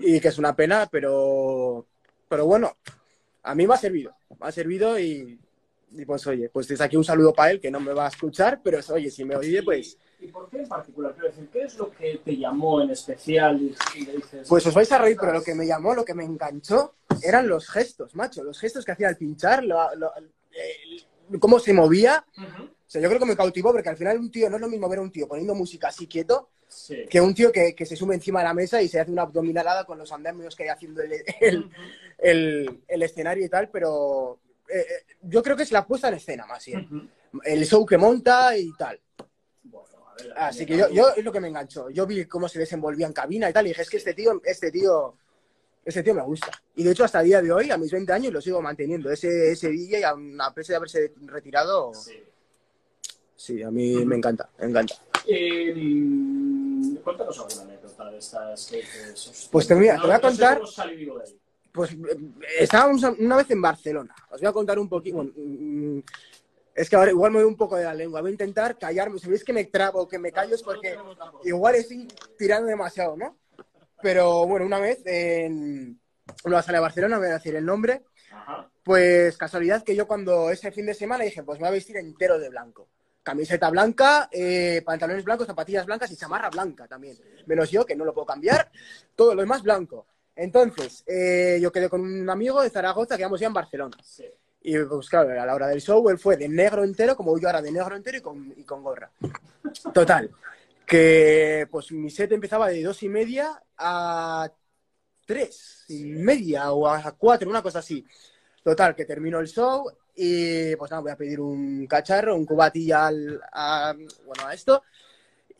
y 0.00 0.20
que 0.20 0.28
es 0.28 0.38
una 0.38 0.54
pena, 0.54 0.88
pero, 0.92 1.86
pero 2.28 2.44
bueno, 2.44 2.76
a 3.42 3.54
mí 3.54 3.66
me 3.66 3.74
ha 3.74 3.78
servido. 3.78 4.14
Me 4.38 4.46
ha 4.46 4.52
servido 4.52 4.98
y, 5.00 5.40
pues 6.06 6.26
oye, 6.26 6.50
pues 6.50 6.68
desde 6.68 6.84
aquí 6.84 6.96
un 6.96 7.04
saludo 7.04 7.32
para 7.32 7.50
él, 7.50 7.60
que 7.60 7.70
no 7.70 7.80
me 7.80 7.94
va 7.94 8.04
a 8.04 8.10
escuchar, 8.10 8.60
pero 8.62 8.78
oye, 8.90 9.10
si 9.10 9.24
me 9.24 9.36
oye, 9.36 9.62
pues 9.62 9.96
¿Y 10.20 10.28
por 10.28 10.48
qué 10.48 10.58
en 10.58 10.68
particular? 10.68 11.12
Quiero 11.12 11.28
decir, 11.28 11.48
¿qué 11.52 11.62
es 11.62 11.76
lo 11.76 11.90
que 11.90 12.20
te 12.24 12.36
llamó 12.36 12.80
en 12.80 12.90
especial? 12.90 13.60
Y, 13.60 14.04
dices, 14.04 14.48
pues 14.48 14.66
os 14.66 14.74
vais 14.74 14.90
a 14.90 14.98
reír, 14.98 15.16
pero 15.20 15.32
lo 15.32 15.42
que 15.42 15.54
me 15.54 15.66
llamó, 15.66 15.94
lo 15.94 16.04
que 16.04 16.14
me 16.14 16.24
enganchó, 16.24 16.94
eran 17.22 17.46
los 17.46 17.68
gestos, 17.68 18.14
macho. 18.14 18.42
Los 18.42 18.58
gestos 18.58 18.84
que 18.84 18.92
hacía 18.92 19.08
al 19.08 19.16
pinchar, 19.16 19.64
cómo 21.38 21.58
se 21.58 21.72
movía. 21.72 22.24
O 22.36 22.90
sea, 22.90 23.00
yo 23.00 23.08
creo 23.08 23.20
que 23.20 23.26
me 23.26 23.36
cautivó 23.36 23.72
porque 23.72 23.90
al 23.90 23.96
final 23.96 24.18
un 24.18 24.30
tío, 24.30 24.48
no 24.50 24.56
es 24.56 24.62
lo 24.62 24.68
mismo 24.68 24.88
ver 24.88 24.98
a 24.98 25.02
un 25.02 25.12
tío 25.12 25.28
poniendo 25.28 25.54
música 25.54 25.88
así 25.88 26.06
quieto 26.06 26.48
que 27.08 27.20
un 27.20 27.34
tío 27.34 27.50
que, 27.50 27.74
se 27.84 27.96
sube 27.96 28.14
encima 28.14 28.40
de 28.40 28.46
la 28.46 28.54
mesa 28.54 28.82
y 28.82 28.88
se 28.88 29.00
hace 29.00 29.10
una 29.10 29.22
abdominalada 29.22 29.84
con 29.84 29.98
los 29.98 30.12
andamios 30.12 30.54
que 30.54 30.64
hay 30.64 30.68
haciendo 30.68 31.02
el, 31.02 31.70
el, 32.18 33.02
escenario 33.02 33.44
y 33.44 33.48
tal, 33.48 33.70
pero 33.70 34.40
eh, 34.68 34.80
eh, 34.80 35.16
yo 35.22 35.42
creo 35.42 35.56
que 35.56 35.62
es 35.62 35.72
la 35.72 35.86
puesta 35.86 36.08
en 36.08 36.14
escena 36.14 36.46
más 36.46 36.64
bien. 36.66 37.10
El 37.44 37.66
show 37.66 37.84
que 37.86 37.98
monta 37.98 38.56
y 38.56 38.70
tal. 38.76 39.00
Así 40.36 40.66
que 40.66 40.76
yo, 40.76 40.88
yo 40.90 41.10
es 41.16 41.24
lo 41.24 41.32
que 41.32 41.40
me 41.40 41.48
enganchó. 41.48 41.90
Yo 41.90 42.06
vi 42.06 42.24
cómo 42.26 42.48
se 42.48 42.58
desenvolvía 42.58 43.06
en 43.06 43.12
cabina 43.12 43.50
y 43.50 43.52
tal, 43.52 43.66
y 43.66 43.70
dije, 43.70 43.82
es 43.82 43.90
que 43.90 43.96
este 43.98 44.14
tío, 44.14 44.40
este 44.44 44.70
tío, 44.70 45.14
este 45.84 46.02
tío 46.02 46.14
me 46.14 46.22
gusta. 46.22 46.50
Y 46.76 46.84
de 46.84 46.92
hecho, 46.92 47.04
hasta 47.04 47.20
el 47.20 47.26
día 47.26 47.42
de 47.42 47.52
hoy, 47.52 47.70
a 47.70 47.78
mis 47.78 47.90
20 47.90 48.12
años, 48.12 48.32
lo 48.32 48.40
sigo 48.40 48.60
manteniendo. 48.60 49.10
Ese, 49.10 49.52
ese 49.52 49.68
DJ, 49.68 50.04
a 50.04 50.54
pesar 50.54 50.74
de 50.74 50.76
haberse 50.76 51.12
retirado, 51.22 51.92
sí, 53.36 53.62
a 53.62 53.70
mí 53.70 54.04
me 54.04 54.16
encanta, 54.16 54.48
me 54.58 54.66
encanta. 54.66 54.94
Eh, 55.26 55.74
cuéntanos 57.04 57.38
alguna 57.38 57.62
anécdota 57.62 58.10
de 58.10 58.18
estas 58.18 58.66
que... 58.66 58.82
Pues 59.50 59.66
te, 59.66 59.74
voy 59.74 59.88
a 59.88 60.20
contar... 60.20 60.60
Pues 61.70 61.96
estábamos 62.58 63.02
una 63.02 63.36
vez 63.36 63.50
en 63.50 63.60
Barcelona. 63.60 64.14
Os 64.30 64.40
voy 64.40 64.48
a 64.48 64.52
contar 64.52 64.78
un 64.78 64.88
poquito. 64.88 65.22
Mm, 65.22 66.00
es 66.78 66.88
que 66.88 66.94
ahora 66.94 67.10
igual 67.10 67.32
me 67.32 67.40
doy 67.40 67.48
un 67.48 67.56
poco 67.56 67.74
de 67.74 67.82
la 67.82 67.92
lengua. 67.92 68.20
Voy 68.20 68.30
a 68.30 68.32
intentar 68.32 68.78
callarme. 68.78 69.18
Si 69.18 69.28
veis 69.28 69.42
que 69.42 69.52
me 69.52 69.64
trabo, 69.64 70.06
que 70.06 70.16
me 70.16 70.30
callo, 70.30 70.54
es 70.54 70.62
porque 70.62 70.96
igual 71.42 71.74
estoy 71.74 72.06
tirando 72.38 72.68
demasiado, 72.68 73.16
¿no? 73.16 73.36
Pero 74.00 74.46
bueno, 74.46 74.64
una 74.64 74.78
vez 74.78 75.02
en 75.04 76.00
una 76.44 76.62
sala 76.62 76.78
de 76.78 76.82
Barcelona, 76.82 77.18
voy 77.18 77.26
a 77.26 77.32
decir 77.32 77.56
el 77.56 77.66
nombre, 77.66 78.04
pues 78.84 79.36
casualidad 79.36 79.82
que 79.82 79.96
yo 79.96 80.06
cuando 80.06 80.50
ese 80.50 80.70
fin 80.70 80.86
de 80.86 80.94
semana 80.94 81.24
dije, 81.24 81.42
pues 81.42 81.58
me 81.58 81.64
voy 81.64 81.70
a 81.70 81.72
vestir 81.72 81.96
entero 81.96 82.38
de 82.38 82.48
blanco. 82.48 82.88
Camiseta 83.24 83.70
blanca, 83.70 84.28
eh, 84.30 84.80
pantalones 84.86 85.24
blancos, 85.24 85.48
zapatillas 85.48 85.84
blancas 85.84 86.12
y 86.12 86.16
chamarra 86.16 86.48
blanca 86.48 86.86
también. 86.86 87.18
Menos 87.46 87.72
yo, 87.72 87.84
que 87.84 87.96
no 87.96 88.04
lo 88.04 88.14
puedo 88.14 88.26
cambiar. 88.26 88.70
Todo 89.16 89.34
lo 89.34 89.40
demás 89.40 89.64
blanco. 89.64 90.06
Entonces, 90.36 91.02
eh, 91.08 91.58
yo 91.60 91.72
quedé 91.72 91.88
con 91.88 92.02
un 92.02 92.30
amigo 92.30 92.62
de 92.62 92.70
Zaragoza, 92.70 93.16
que 93.16 93.22
íbamos 93.22 93.40
ya 93.40 93.48
en 93.48 93.52
Barcelona. 93.52 93.96
Y 94.60 94.76
pues 94.78 95.08
claro, 95.08 95.40
a 95.40 95.46
la 95.46 95.54
hora 95.54 95.68
del 95.68 95.80
show 95.80 96.08
él 96.10 96.18
fue 96.18 96.36
de 96.36 96.48
negro 96.48 96.84
entero, 96.84 97.16
como 97.16 97.38
yo 97.38 97.48
ahora 97.48 97.62
de 97.62 97.72
negro 97.72 97.96
entero 97.96 98.18
y 98.18 98.20
con, 98.20 98.54
y 98.56 98.64
con 98.64 98.82
gorra. 98.82 99.10
Total, 99.94 100.30
que 100.86 101.68
pues 101.70 101.92
mi 101.92 102.10
set 102.10 102.32
empezaba 102.32 102.68
de 102.68 102.82
dos 102.82 103.02
y 103.02 103.08
media 103.08 103.62
a 103.76 104.50
tres 105.26 105.84
y 105.88 106.04
media 106.04 106.72
o 106.72 106.88
a 106.88 107.12
cuatro, 107.12 107.48
una 107.48 107.62
cosa 107.62 107.78
así. 107.78 108.04
Total, 108.62 108.94
que 108.94 109.04
terminó 109.04 109.38
el 109.38 109.48
show 109.48 109.90
y 110.14 110.74
pues 110.76 110.90
nada, 110.90 111.00
voy 111.00 111.12
a 111.12 111.16
pedir 111.16 111.40
un 111.40 111.86
cacharro, 111.86 112.34
un 112.34 112.44
cubatilla 112.44 113.06
al, 113.06 113.40
a, 113.52 113.94
bueno, 114.26 114.46
a 114.46 114.52
esto. 114.52 114.82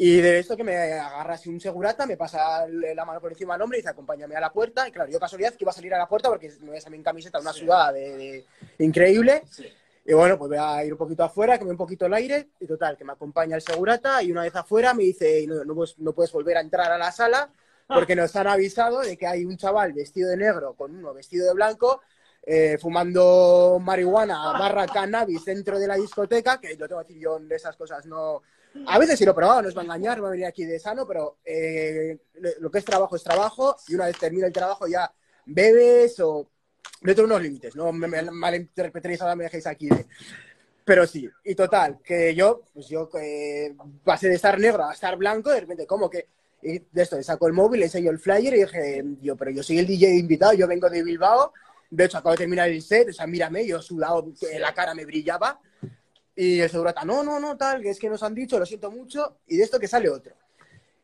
Y 0.01 0.21
de 0.21 0.39
esto 0.39 0.57
que 0.57 0.63
me 0.63 0.77
agarra 0.77 1.35
así 1.35 1.49
un 1.49 1.61
segurata, 1.61 2.07
me 2.07 2.17
pasa 2.17 2.67
la 2.69 3.05
mano 3.05 3.21
por 3.21 3.33
encima 3.33 3.55
del 3.55 3.63
hombre 3.63 3.79
y 3.79 3.81
dice, 3.81 3.91
acompáñame 3.91 4.37
a 4.37 4.41
la 4.41 4.53
puerta. 4.53 4.87
Y 4.87 4.93
claro, 4.93 5.11
yo 5.11 5.19
casualidad 5.19 5.51
que 5.55 5.65
iba 5.65 5.73
a 5.73 5.75
salir 5.75 5.93
a 5.93 5.99
la 5.99 6.07
puerta 6.09 6.29
porque 6.29 6.53
me 6.61 6.69
voy 6.69 6.77
a 6.79 6.81
salir 6.81 6.97
en 6.99 7.03
camiseta, 7.03 7.41
una 7.41 7.53
Sí. 7.53 7.61
sudada 7.61 7.93
de, 7.93 8.17
de- 8.17 8.47
increíble. 8.85 9.43
Sí. 9.51 9.67
Y 10.07 10.13
bueno, 10.15 10.39
pues 10.39 10.51
voy 10.51 10.59
a 10.59 10.85
ir 10.85 10.93
un 10.93 10.99
poquito 10.99 11.25
afuera, 11.25 11.59
que 11.59 11.65
me 11.65 11.73
un 11.73 11.77
poquito 11.77 12.07
el 12.07 12.15
aire. 12.15 12.49
Y 12.61 12.67
total, 12.67 12.97
que 12.97 13.05
me 13.05 13.13
acompaña 13.13 13.57
el 13.57 13.63
segurata 13.63 14.23
y 14.23 14.31
una 14.31 14.43
vez 14.43 14.55
afuera 14.55 14.95
me 14.95 15.03
dice, 15.03 15.45
no, 15.49 15.65
no, 15.65 15.75
puedes, 15.75 15.99
no 15.99 16.13
puedes 16.13 16.31
volver 16.33 16.57
a 16.59 16.61
entrar 16.61 16.93
a 16.93 16.97
la 16.97 17.11
sala 17.11 17.51
porque 17.89 18.15
nos 18.15 18.37
han 18.37 18.47
avisado 18.47 19.01
de 19.01 19.17
que 19.17 19.27
hay 19.27 19.45
un 19.47 19.57
chaval 19.57 19.93
vestido 19.95 20.29
de 20.31 20.37
negro 20.37 20.75
con 20.75 20.95
uno 20.95 21.13
vestido 21.13 21.47
de 21.47 21.55
blanco 21.55 22.03
eh, 22.43 22.79
fumando 22.81 23.79
marihuana 23.81 24.53
barra 24.59 24.87
cannabis 24.87 25.45
dentro 25.45 25.79
de 25.79 25.87
la 25.87 25.97
discoteca, 25.97 26.61
que 26.61 26.77
lo 26.77 26.89
tengo 26.89 27.03
que 27.03 27.09
decir 27.09 27.23
yo 27.23 27.39
de 27.39 27.57
esas 27.57 27.77
cosas 27.77 28.07
no... 28.07 28.43
A 28.87 28.99
veces 28.99 29.19
sí 29.19 29.25
lo 29.25 29.33
he 29.33 29.35
probado, 29.35 29.63
no 29.63 29.69
os 29.69 29.77
va 29.77 29.81
a 29.81 29.85
engañar, 29.85 30.23
va 30.23 30.29
a 30.29 30.31
venir 30.31 30.47
aquí 30.47 30.65
de 30.65 30.79
sano, 30.79 31.07
pero 31.07 31.39
eh, 31.45 32.19
lo 32.61 32.71
que 32.71 32.79
es 32.79 32.85
trabajo 32.85 33.17
es 33.17 33.25
trabajo 33.25 33.77
y 33.89 33.95
una 33.95 34.07
vez 34.07 34.19
termina 34.19 34.47
el 34.47 34.53
trabajo 34.53 34.87
ya 34.87 35.11
bebes 35.47 36.21
o 36.21 36.47
dentro 37.01 37.27
de 37.27 37.33
unos 37.33 37.43
límites, 37.43 37.75
no 37.75 37.93
me, 37.93 38.09
malinterpretéis 38.09 39.21
ahora 39.23 39.37
me 39.37 39.45
dejéis 39.45 39.67
aquí 39.67 39.89
de... 39.89 40.07
Pero 40.85 41.07
sí, 41.07 41.29
y 41.45 41.55
total, 41.55 41.99
que 42.03 42.35
yo, 42.35 42.63
pues 42.73 42.89
yo 42.89 43.11
eh, 43.21 43.75
pasé 44.05 44.29
de 44.29 44.37
estar 44.37 44.59
negro 44.59 44.85
a 44.85 44.95
estar 44.95 45.17
blanco, 45.17 45.51
de 45.51 45.61
repente, 45.61 45.87
como 45.87 46.09
que 46.09 46.29
y 46.63 46.79
de 46.79 47.03
esto, 47.03 47.23
saco 47.23 47.47
el 47.47 47.53
móvil, 47.53 47.81
le 47.81 47.87
enseño 47.87 48.11
el 48.11 48.19
flyer 48.19 48.55
y 48.55 48.61
dije, 48.61 49.05
yo, 49.23 49.37
pero 49.37 49.51
yo 49.51 49.63
soy 49.63 49.79
el 49.79 49.87
DJ 49.87 50.17
invitado, 50.17 50.55
yo 50.55 50.67
vengo 50.67 50.91
de 50.91 51.03
Bilbao, 51.03 51.53
de 51.91 52.05
hecho 52.05 52.19
acabo 52.19 52.33
de 52.33 52.39
terminar 52.39 52.69
el 52.69 52.83
set, 52.83 53.09
o 53.09 53.13
sea, 53.13 53.27
mírame, 53.27 53.67
yo 53.67 53.81
sudado, 53.83 54.33
la 54.59 54.75
cara 54.75 54.95
me 54.95 55.05
brillaba, 55.05 55.61
y 56.35 56.61
el 56.61 56.71
segurata, 56.71 57.05
no, 57.05 57.23
no, 57.23 57.41
no, 57.41 57.57
tal, 57.57 57.83
que 57.83 57.91
es 57.91 57.99
que 57.99 58.09
nos 58.09 58.23
han 58.23 58.35
dicho, 58.35 58.59
lo 58.59 58.67
siento 58.67 58.91
mucho, 58.91 59.39
y 59.47 59.57
de 59.57 59.65
esto 59.65 59.79
que 59.81 59.89
sale 59.89 60.09
otro. 60.09 60.35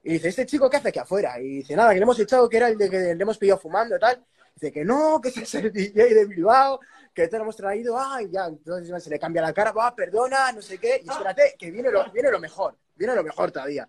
Y 0.03 0.13
dice, 0.15 0.29
¿este 0.29 0.45
chico 0.47 0.69
qué 0.69 0.77
hace 0.77 0.91
aquí 0.91 0.99
afuera? 0.99 1.41
Y 1.41 1.57
dice, 1.59 1.75
nada, 1.75 1.91
que 1.91 1.97
le 1.97 2.03
hemos 2.03 2.19
echado, 2.21 2.49
que 2.49 2.59
era 2.59 2.69
el 2.69 2.77
de 2.77 2.91
que 2.91 2.99
le 2.99 3.11
hemos 3.23 3.39
pillado 3.39 3.59
fumando 3.59 3.97
y 3.97 3.99
tal. 3.99 4.23
Dice 4.55 4.71
que 4.71 4.85
no, 4.85 5.21
que 5.21 5.31
ese 5.31 5.43
es 5.43 5.55
el 5.57 5.73
DJ 5.73 6.15
de 6.15 6.27
Bilbao, 6.27 6.79
que 7.13 7.27
te 7.27 7.37
lo 7.39 7.43
hemos 7.45 7.57
traído, 7.57 7.99
ay, 7.99 8.29
ya, 8.31 8.47
entonces 8.47 9.03
se 9.03 9.11
le 9.11 9.19
cambia 9.19 9.43
la 9.43 9.53
cara, 9.53 9.73
va, 9.73 9.95
perdona, 9.97 10.53
no 10.53 10.61
sé 10.63 10.79
qué, 10.79 11.01
y 11.03 11.09
espérate, 11.11 11.57
que 11.59 11.71
viene 11.71 11.91
lo, 11.91 12.09
viene 12.13 12.31
lo 12.31 12.39
mejor, 12.39 12.77
viene 12.95 13.15
lo 13.17 13.25
mejor 13.25 13.51
todavía. 13.51 13.89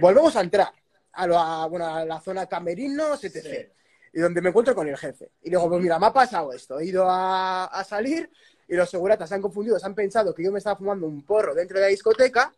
Volvemos 0.00 0.36
a 0.36 0.42
entrar 0.42 0.68
a, 1.12 1.26
lo- 1.26 1.38
a, 1.38 1.66
bueno, 1.66 1.86
a 1.86 2.04
la 2.04 2.20
zona 2.20 2.46
camerinos, 2.46 3.24
etc. 3.24 3.42
Sí. 3.42 3.72
Y 4.16 4.20
donde 4.20 4.40
me 4.40 4.48
encuentro 4.48 4.74
con 4.74 4.88
el 4.88 4.96
jefe. 4.96 5.30
Y 5.42 5.50
digo, 5.50 5.68
pues 5.68 5.82
mira, 5.82 5.98
me 5.98 6.06
ha 6.06 6.10
pasado 6.12 6.50
esto. 6.50 6.80
He 6.80 6.86
ido 6.86 7.04
a, 7.06 7.66
a 7.66 7.84
salir 7.84 8.30
y 8.66 8.74
los 8.74 8.88
seguratas 8.88 9.28
se 9.28 9.34
han 9.34 9.42
confundido, 9.42 9.78
se 9.78 9.84
han 9.84 9.94
pensado 9.94 10.32
que 10.34 10.42
yo 10.42 10.50
me 10.50 10.56
estaba 10.56 10.74
fumando 10.76 11.06
un 11.06 11.22
porro 11.22 11.54
dentro 11.54 11.76
de 11.76 11.82
la 11.82 11.88
discoteca 11.90 12.50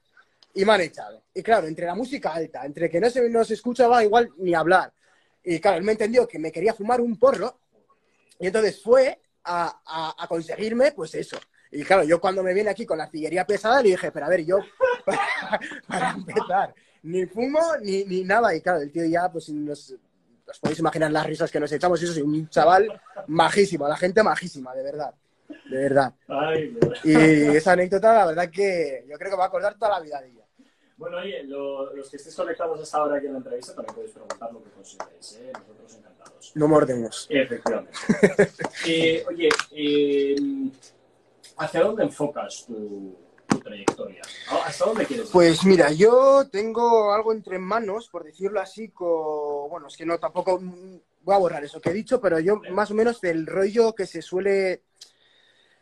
y 0.54 0.64
me 0.64 0.72
han 0.74 0.82
echado. 0.82 1.24
Y 1.34 1.42
claro, 1.42 1.66
entre 1.66 1.84
la 1.86 1.96
música 1.96 2.32
alta, 2.32 2.64
entre 2.64 2.88
que 2.88 3.00
no 3.00 3.10
se 3.10 3.28
nos 3.28 3.50
escuchaba 3.50 4.04
igual 4.04 4.30
ni 4.36 4.54
hablar. 4.54 4.92
Y 5.42 5.58
claro, 5.58 5.78
él 5.78 5.82
me 5.82 5.90
entendió 5.92 6.28
que 6.28 6.38
me 6.38 6.52
quería 6.52 6.74
fumar 6.74 7.00
un 7.00 7.18
porro 7.18 7.58
y 8.38 8.46
entonces 8.46 8.80
fue 8.80 9.20
a, 9.42 10.14
a- 10.16 10.28
conseguirme, 10.28 10.92
pues 10.92 11.12
eso. 11.16 11.40
Y 11.72 11.82
claro, 11.82 12.04
yo 12.04 12.20
cuando 12.20 12.44
me 12.44 12.54
viene 12.54 12.70
aquí 12.70 12.86
con 12.86 12.98
la 12.98 13.04
artillería 13.04 13.44
pesada 13.44 13.82
le 13.82 13.88
dije, 13.90 14.12
pero 14.12 14.26
a 14.26 14.28
ver, 14.28 14.44
yo 14.44 14.58
para, 15.04 15.20
para 15.88 16.10
empezar, 16.10 16.72
ni 17.02 17.26
fumo 17.26 17.58
ni, 17.82 18.04
ni 18.04 18.22
nada. 18.22 18.54
Y 18.54 18.60
claro, 18.60 18.78
el 18.80 18.92
tío 18.92 19.04
ya, 19.06 19.28
pues 19.32 19.48
nos, 19.48 19.92
os 20.50 20.58
podéis 20.60 20.78
imaginar 20.78 21.10
las 21.12 21.26
risas 21.26 21.50
que 21.50 21.60
nos 21.60 21.70
echamos. 21.72 22.02
Eso 22.02 22.12
sí, 22.12 22.22
un 22.22 22.48
chaval 22.48 22.88
majísimo, 23.26 23.86
la 23.88 23.96
gente 23.96 24.22
majísima, 24.22 24.74
de 24.74 24.82
verdad. 24.82 25.14
De 25.70 25.76
verdad. 25.78 26.12
Ay. 26.28 26.76
Y 27.04 27.12
esa 27.56 27.72
anécdota, 27.72 28.12
la 28.14 28.26
verdad 28.26 28.50
que 28.50 29.04
yo 29.08 29.16
creo 29.16 29.30
que 29.30 29.36
va 29.36 29.44
a 29.44 29.46
acordar 29.48 29.74
toda 29.78 29.92
la 29.92 30.00
vida 30.00 30.20
de 30.20 30.28
ella. 30.28 30.44
Bueno, 30.96 31.18
oye, 31.18 31.44
lo- 31.44 31.94
los 31.94 32.10
que 32.10 32.16
estéis 32.16 32.34
conectados 32.34 32.80
hasta 32.80 32.98
ahora 32.98 33.16
aquí 33.18 33.26
en 33.26 33.32
la 33.32 33.38
entrevista 33.38 33.72
también 33.74 33.94
podéis 33.94 34.12
preguntar 34.12 34.52
lo 34.52 34.62
que 34.64 34.70
consideréis, 34.70 35.38
¿eh? 35.40 35.52
Nosotros 35.54 35.94
encantados. 35.96 36.52
No 36.56 36.68
mordemos. 36.68 37.26
Efectivamente. 37.30 37.92
Eh, 38.86 39.24
oye, 39.28 39.48
eh, 39.72 40.36
¿hacia 41.58 41.82
dónde 41.82 42.02
enfocas 42.04 42.64
tu 42.66 43.14
trayectoria? 43.68 44.22
¿Hasta 44.64 44.84
dónde 44.84 45.06
quieres? 45.06 45.30
Pues 45.30 45.64
mira, 45.64 45.92
yo 45.92 46.48
tengo 46.50 47.12
algo 47.12 47.32
entre 47.32 47.58
manos, 47.58 48.08
por 48.08 48.25
decirlo 48.25 48.60
así, 48.60 48.88
con... 48.88 49.68
bueno, 49.70 49.87
es 49.88 49.96
que 49.96 50.06
no 50.06 50.18
tampoco 50.18 50.60
voy 50.60 51.34
a 51.34 51.38
borrar 51.38 51.64
eso 51.64 51.80
que 51.80 51.90
he 51.90 51.94
dicho, 51.94 52.20
pero 52.20 52.40
yo 52.40 52.60
más 52.70 52.90
o 52.90 52.94
menos 52.94 53.20
del 53.20 53.46
rollo 53.46 53.94
que 53.94 54.06
se 54.06 54.22
suele 54.22 54.82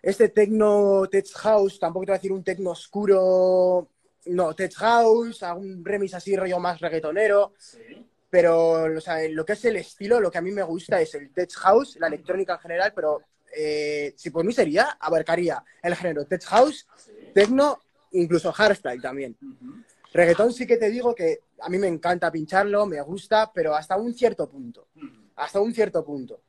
este 0.02 0.28
tecno 0.28 1.09
tech 1.11 1.26
house, 1.35 1.78
tampoco 1.78 2.07
te 2.07 2.11
voy 2.11 2.14
a 2.16 2.19
decir 2.19 2.33
un 2.33 2.45
tecno 2.45 2.71
oscuro, 2.71 3.88
no, 4.26 4.55
tech 4.55 4.75
house, 4.75 5.43
algún 5.43 5.85
remix 5.85 6.14
así 6.14 6.37
rollo 6.37 6.59
más 6.59 6.81
reggaetonero, 6.81 7.55
Sí, 7.59 7.78
pero 8.28 8.85
o 8.97 9.00
sea, 9.00 9.26
lo 9.28 9.45
que 9.45 9.55
es 9.55 9.64
el 9.64 9.76
estilo, 9.76 10.21
lo 10.21 10.31
que 10.31 10.38
a 10.38 10.43
mí 10.43 10.50
me 10.50 10.62
gusta 10.62 11.00
es 11.00 11.14
el 11.14 11.33
tech 11.33 11.52
house, 11.55 11.97
la 11.99 12.09
electrónica 12.09 12.55
en 12.55 12.61
general, 12.61 12.93
pero 12.95 13.23
eh, 13.57 14.14
si 14.16 14.31
por 14.31 14.45
mí 14.45 14.52
sería, 14.52 14.97
abarcaría 15.00 15.64
el 15.83 15.95
género 15.97 16.26
tech 16.26 16.45
house, 16.45 16.87
sí. 16.97 17.12
Tecno, 17.40 17.81
incluso 18.12 18.50
hardstyle 18.50 19.02
también. 19.02 19.37
Ujú. 19.43 19.75
Reggaetón 20.14 20.55
sí 20.55 20.66
que 20.66 20.78
te 20.78 20.88
digo 20.88 21.14
que 21.14 21.40
a 21.61 21.69
mí 21.69 21.76
me 21.76 21.87
encanta 21.87 22.33
pincharlo, 22.33 22.87
me 22.87 22.99
gusta, 23.02 23.52
pero 23.52 23.75
hasta 23.75 23.97
un 23.99 24.14
cierto 24.14 24.49
punto. 24.49 24.88
Hasta 25.37 25.61
un 25.61 25.75
cierto 25.75 26.02
punto. 26.02 26.40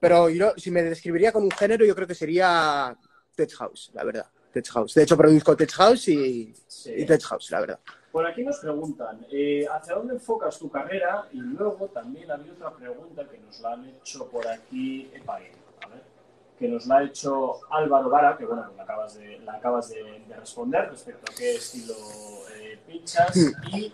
Pero 0.00 0.28
yo, 0.28 0.54
si 0.56 0.72
me 0.72 0.82
describiría 0.82 1.30
con 1.30 1.44
un 1.44 1.52
género, 1.52 1.84
yo 1.84 1.94
creo 1.94 2.08
que 2.08 2.16
sería 2.16 2.96
Tech 3.36 3.52
House, 3.54 3.92
la 3.94 4.02
verdad. 4.02 4.26
Tech 4.52 4.66
House. 4.70 4.94
De 4.94 5.04
hecho, 5.04 5.16
produzco 5.16 5.56
Tech 5.56 5.70
House 5.72 6.08
y, 6.08 6.52
Sí. 6.66 6.92
y 6.96 7.06
Tech 7.06 7.22
House, 7.22 7.50
la 7.52 7.60
verdad. 7.60 7.78
Por 8.10 8.26
aquí 8.26 8.42
nos 8.42 8.58
preguntan, 8.58 9.24
eh, 9.30 9.66
¿hacia 9.70 9.94
dónde 9.94 10.14
enfocas 10.14 10.58
tu 10.58 10.68
carrera? 10.68 11.28
Y 11.32 11.36
luego 11.38 11.86
también 11.88 12.28
había 12.28 12.52
otra 12.54 12.74
pregunta 12.74 13.28
que 13.28 13.38
nos 13.38 13.60
la 13.60 13.74
han 13.74 13.84
hecho 13.84 14.28
por 14.28 14.48
aquí, 14.48 15.10
epa, 15.14 15.36
a 15.36 15.88
ver, 15.88 16.02
que 16.58 16.68
nos 16.68 16.86
la 16.86 16.98
ha 16.98 17.04
hecho 17.04 17.60
Álvaro 17.70 18.10
Vara, 18.10 18.36
que 18.36 18.44
bueno, 18.44 18.66
la 18.76 18.82
acabas 18.82 19.14
de, 19.18 19.38
la 19.40 19.54
acabas 19.54 19.90
de, 19.90 20.02
de 20.26 20.36
responder 20.36 20.90
respecto 20.90 21.30
a 21.30 21.34
qué 21.34 21.54
estilo 21.54 21.94
eh, 22.56 22.78
pinchas. 22.86 23.36
Y 23.72 23.92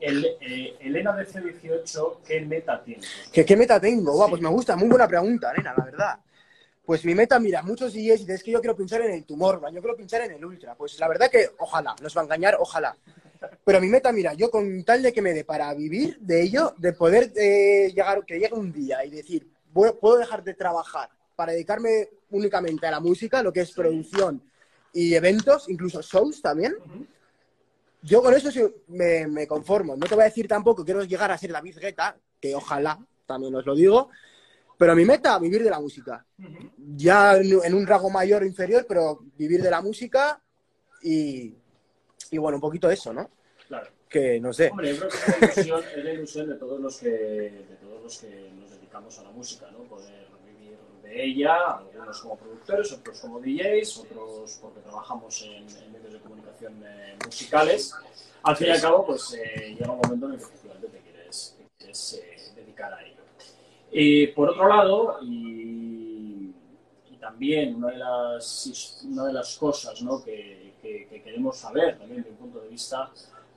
el, 0.00 0.24
eh, 0.40 0.76
Elena 0.80 1.14
de 1.16 1.26
C18, 1.26 2.18
¿qué 2.24 2.40
meta 2.42 2.82
tienes? 2.82 3.08
¿Qué, 3.32 3.44
qué 3.44 3.56
meta 3.56 3.80
tengo? 3.80 4.12
Sí. 4.12 4.30
pues 4.30 4.42
me 4.42 4.48
gusta, 4.48 4.76
muy 4.76 4.88
buena 4.88 5.08
pregunta, 5.08 5.52
nena, 5.52 5.74
la 5.76 5.84
verdad. 5.84 6.18
Pues 6.84 7.04
mi 7.04 7.14
meta, 7.14 7.38
mira, 7.38 7.62
muchos 7.62 7.92
DJs 7.92 8.20
dicen, 8.20 8.34
es 8.34 8.42
que 8.42 8.52
yo 8.52 8.60
quiero 8.60 8.76
pinchar 8.76 9.02
en 9.02 9.12
el 9.12 9.24
Tomorrowland, 9.24 9.74
yo 9.74 9.82
quiero 9.82 9.96
pinchar 9.96 10.22
en 10.22 10.32
el 10.32 10.44
Ultra. 10.44 10.74
Pues 10.74 10.98
la 10.98 11.08
verdad 11.08 11.28
que 11.30 11.50
ojalá, 11.58 11.94
nos 12.00 12.16
va 12.16 12.22
a 12.22 12.24
engañar, 12.24 12.56
ojalá. 12.58 12.96
Pero 13.64 13.80
mi 13.80 13.88
meta, 13.88 14.10
mira, 14.10 14.32
yo 14.32 14.50
con 14.50 14.84
tal 14.84 15.02
de 15.02 15.12
que 15.12 15.20
me 15.20 15.34
dé 15.34 15.44
para 15.44 15.72
vivir 15.74 16.18
de 16.20 16.42
ello, 16.42 16.74
de 16.78 16.92
poder 16.94 17.30
eh, 17.36 17.92
llegar, 17.94 18.24
que 18.24 18.38
llegue 18.38 18.54
un 18.54 18.72
día 18.72 19.04
y 19.04 19.10
decir, 19.10 19.52
puedo 19.72 20.16
dejar 20.16 20.42
de 20.42 20.54
trabajar 20.54 21.10
para 21.38 21.52
dedicarme 21.52 22.08
únicamente 22.30 22.84
a 22.88 22.90
la 22.90 22.98
música, 22.98 23.44
lo 23.44 23.52
que 23.52 23.60
es 23.60 23.70
producción 23.70 24.42
y 24.92 25.14
eventos, 25.14 25.68
incluso 25.68 26.02
shows 26.02 26.42
también, 26.42 26.74
yo 28.02 28.20
con 28.20 28.34
eso 28.34 28.50
sí 28.50 28.60
me, 28.88 29.28
me 29.28 29.46
conformo. 29.46 29.94
No 29.94 30.04
te 30.08 30.16
voy 30.16 30.22
a 30.22 30.32
decir 30.32 30.48
tampoco 30.48 30.84
quiero 30.84 31.04
llegar 31.04 31.30
a 31.30 31.38
ser 31.38 31.52
David 31.52 31.78
Guetta, 31.78 32.16
que 32.40 32.56
ojalá, 32.56 32.98
también 33.24 33.54
os 33.54 33.64
lo 33.64 33.76
digo, 33.76 34.10
pero 34.76 34.96
mi 34.96 35.04
meta, 35.04 35.38
vivir 35.38 35.62
de 35.62 35.70
la 35.70 35.78
música. 35.78 36.26
Ya 36.96 37.36
en 37.36 37.72
un 37.72 37.86
rango 37.86 38.10
mayor 38.10 38.42
o 38.42 38.46
inferior, 38.46 38.84
pero 38.88 39.20
vivir 39.36 39.62
de 39.62 39.70
la 39.70 39.80
música 39.80 40.42
y, 41.04 41.54
y 42.32 42.38
bueno, 42.38 42.56
un 42.56 42.62
poquito 42.62 42.90
eso, 42.90 43.12
¿no? 43.12 43.30
Claro. 43.68 43.86
Que 44.08 44.40
no 44.40 44.52
sé. 44.52 44.70
Hombre, 44.70 44.92
yo 44.96 45.08
creo 45.08 45.10
que 45.10 45.16
es 45.16 45.40
la 45.40 45.46
ilusión, 45.46 45.84
es 45.98 46.04
la 46.04 46.12
ilusión 46.14 46.48
de 46.48 46.54
todos 46.56 46.80
los 46.80 46.96
que 46.96 47.10
de 47.10 47.76
todos 47.80 48.02
los 48.02 48.18
que 48.18 48.50
nos 48.56 48.70
dedicamos 48.72 49.16
a 49.20 49.22
la 49.22 49.30
música, 49.30 49.70
¿no? 49.70 49.84
Poder 49.84 50.26
de 51.08 51.24
ella, 51.24 51.56
algunos 51.78 52.20
como 52.20 52.36
productores, 52.36 52.92
otros 52.92 53.18
como 53.20 53.40
DJs, 53.40 53.98
otros 53.98 54.58
porque 54.60 54.80
trabajamos 54.80 55.42
en, 55.42 55.66
en 55.82 55.92
medios 55.92 56.12
de 56.12 56.20
comunicación 56.20 56.82
eh, 56.86 57.16
musicales. 57.24 57.94
Al 58.42 58.56
fin 58.56 58.68
y 58.68 58.70
al 58.70 58.80
cabo, 58.80 59.06
pues 59.06 59.32
eh, 59.34 59.74
llega 59.78 59.90
un 59.92 59.98
momento 60.00 60.26
en 60.26 60.32
el 60.32 60.38
que 60.38 60.44
efectivamente 60.44 60.88
te 60.88 60.98
quieres, 61.00 61.56
te 61.58 61.64
quieres 61.78 62.12
eh, 62.14 62.52
dedicar 62.54 62.92
a 62.94 63.02
ello. 63.04 63.22
Y 63.90 64.28
por 64.28 64.50
otro 64.50 64.68
lado, 64.68 65.18
y, 65.22 66.52
y 67.10 67.16
también 67.20 67.74
una 67.76 67.88
de 67.90 67.96
las, 67.98 69.00
una 69.04 69.24
de 69.26 69.32
las 69.32 69.56
cosas 69.56 70.00
¿no? 70.02 70.22
que, 70.22 70.74
que- 70.82 71.06
que 71.08 71.22
queremos 71.22 71.56
saber 71.56 71.98
también 71.98 72.22
de 72.22 72.30
un 72.30 72.36
punto 72.36 72.60
de 72.60 72.68
vista 72.68 73.10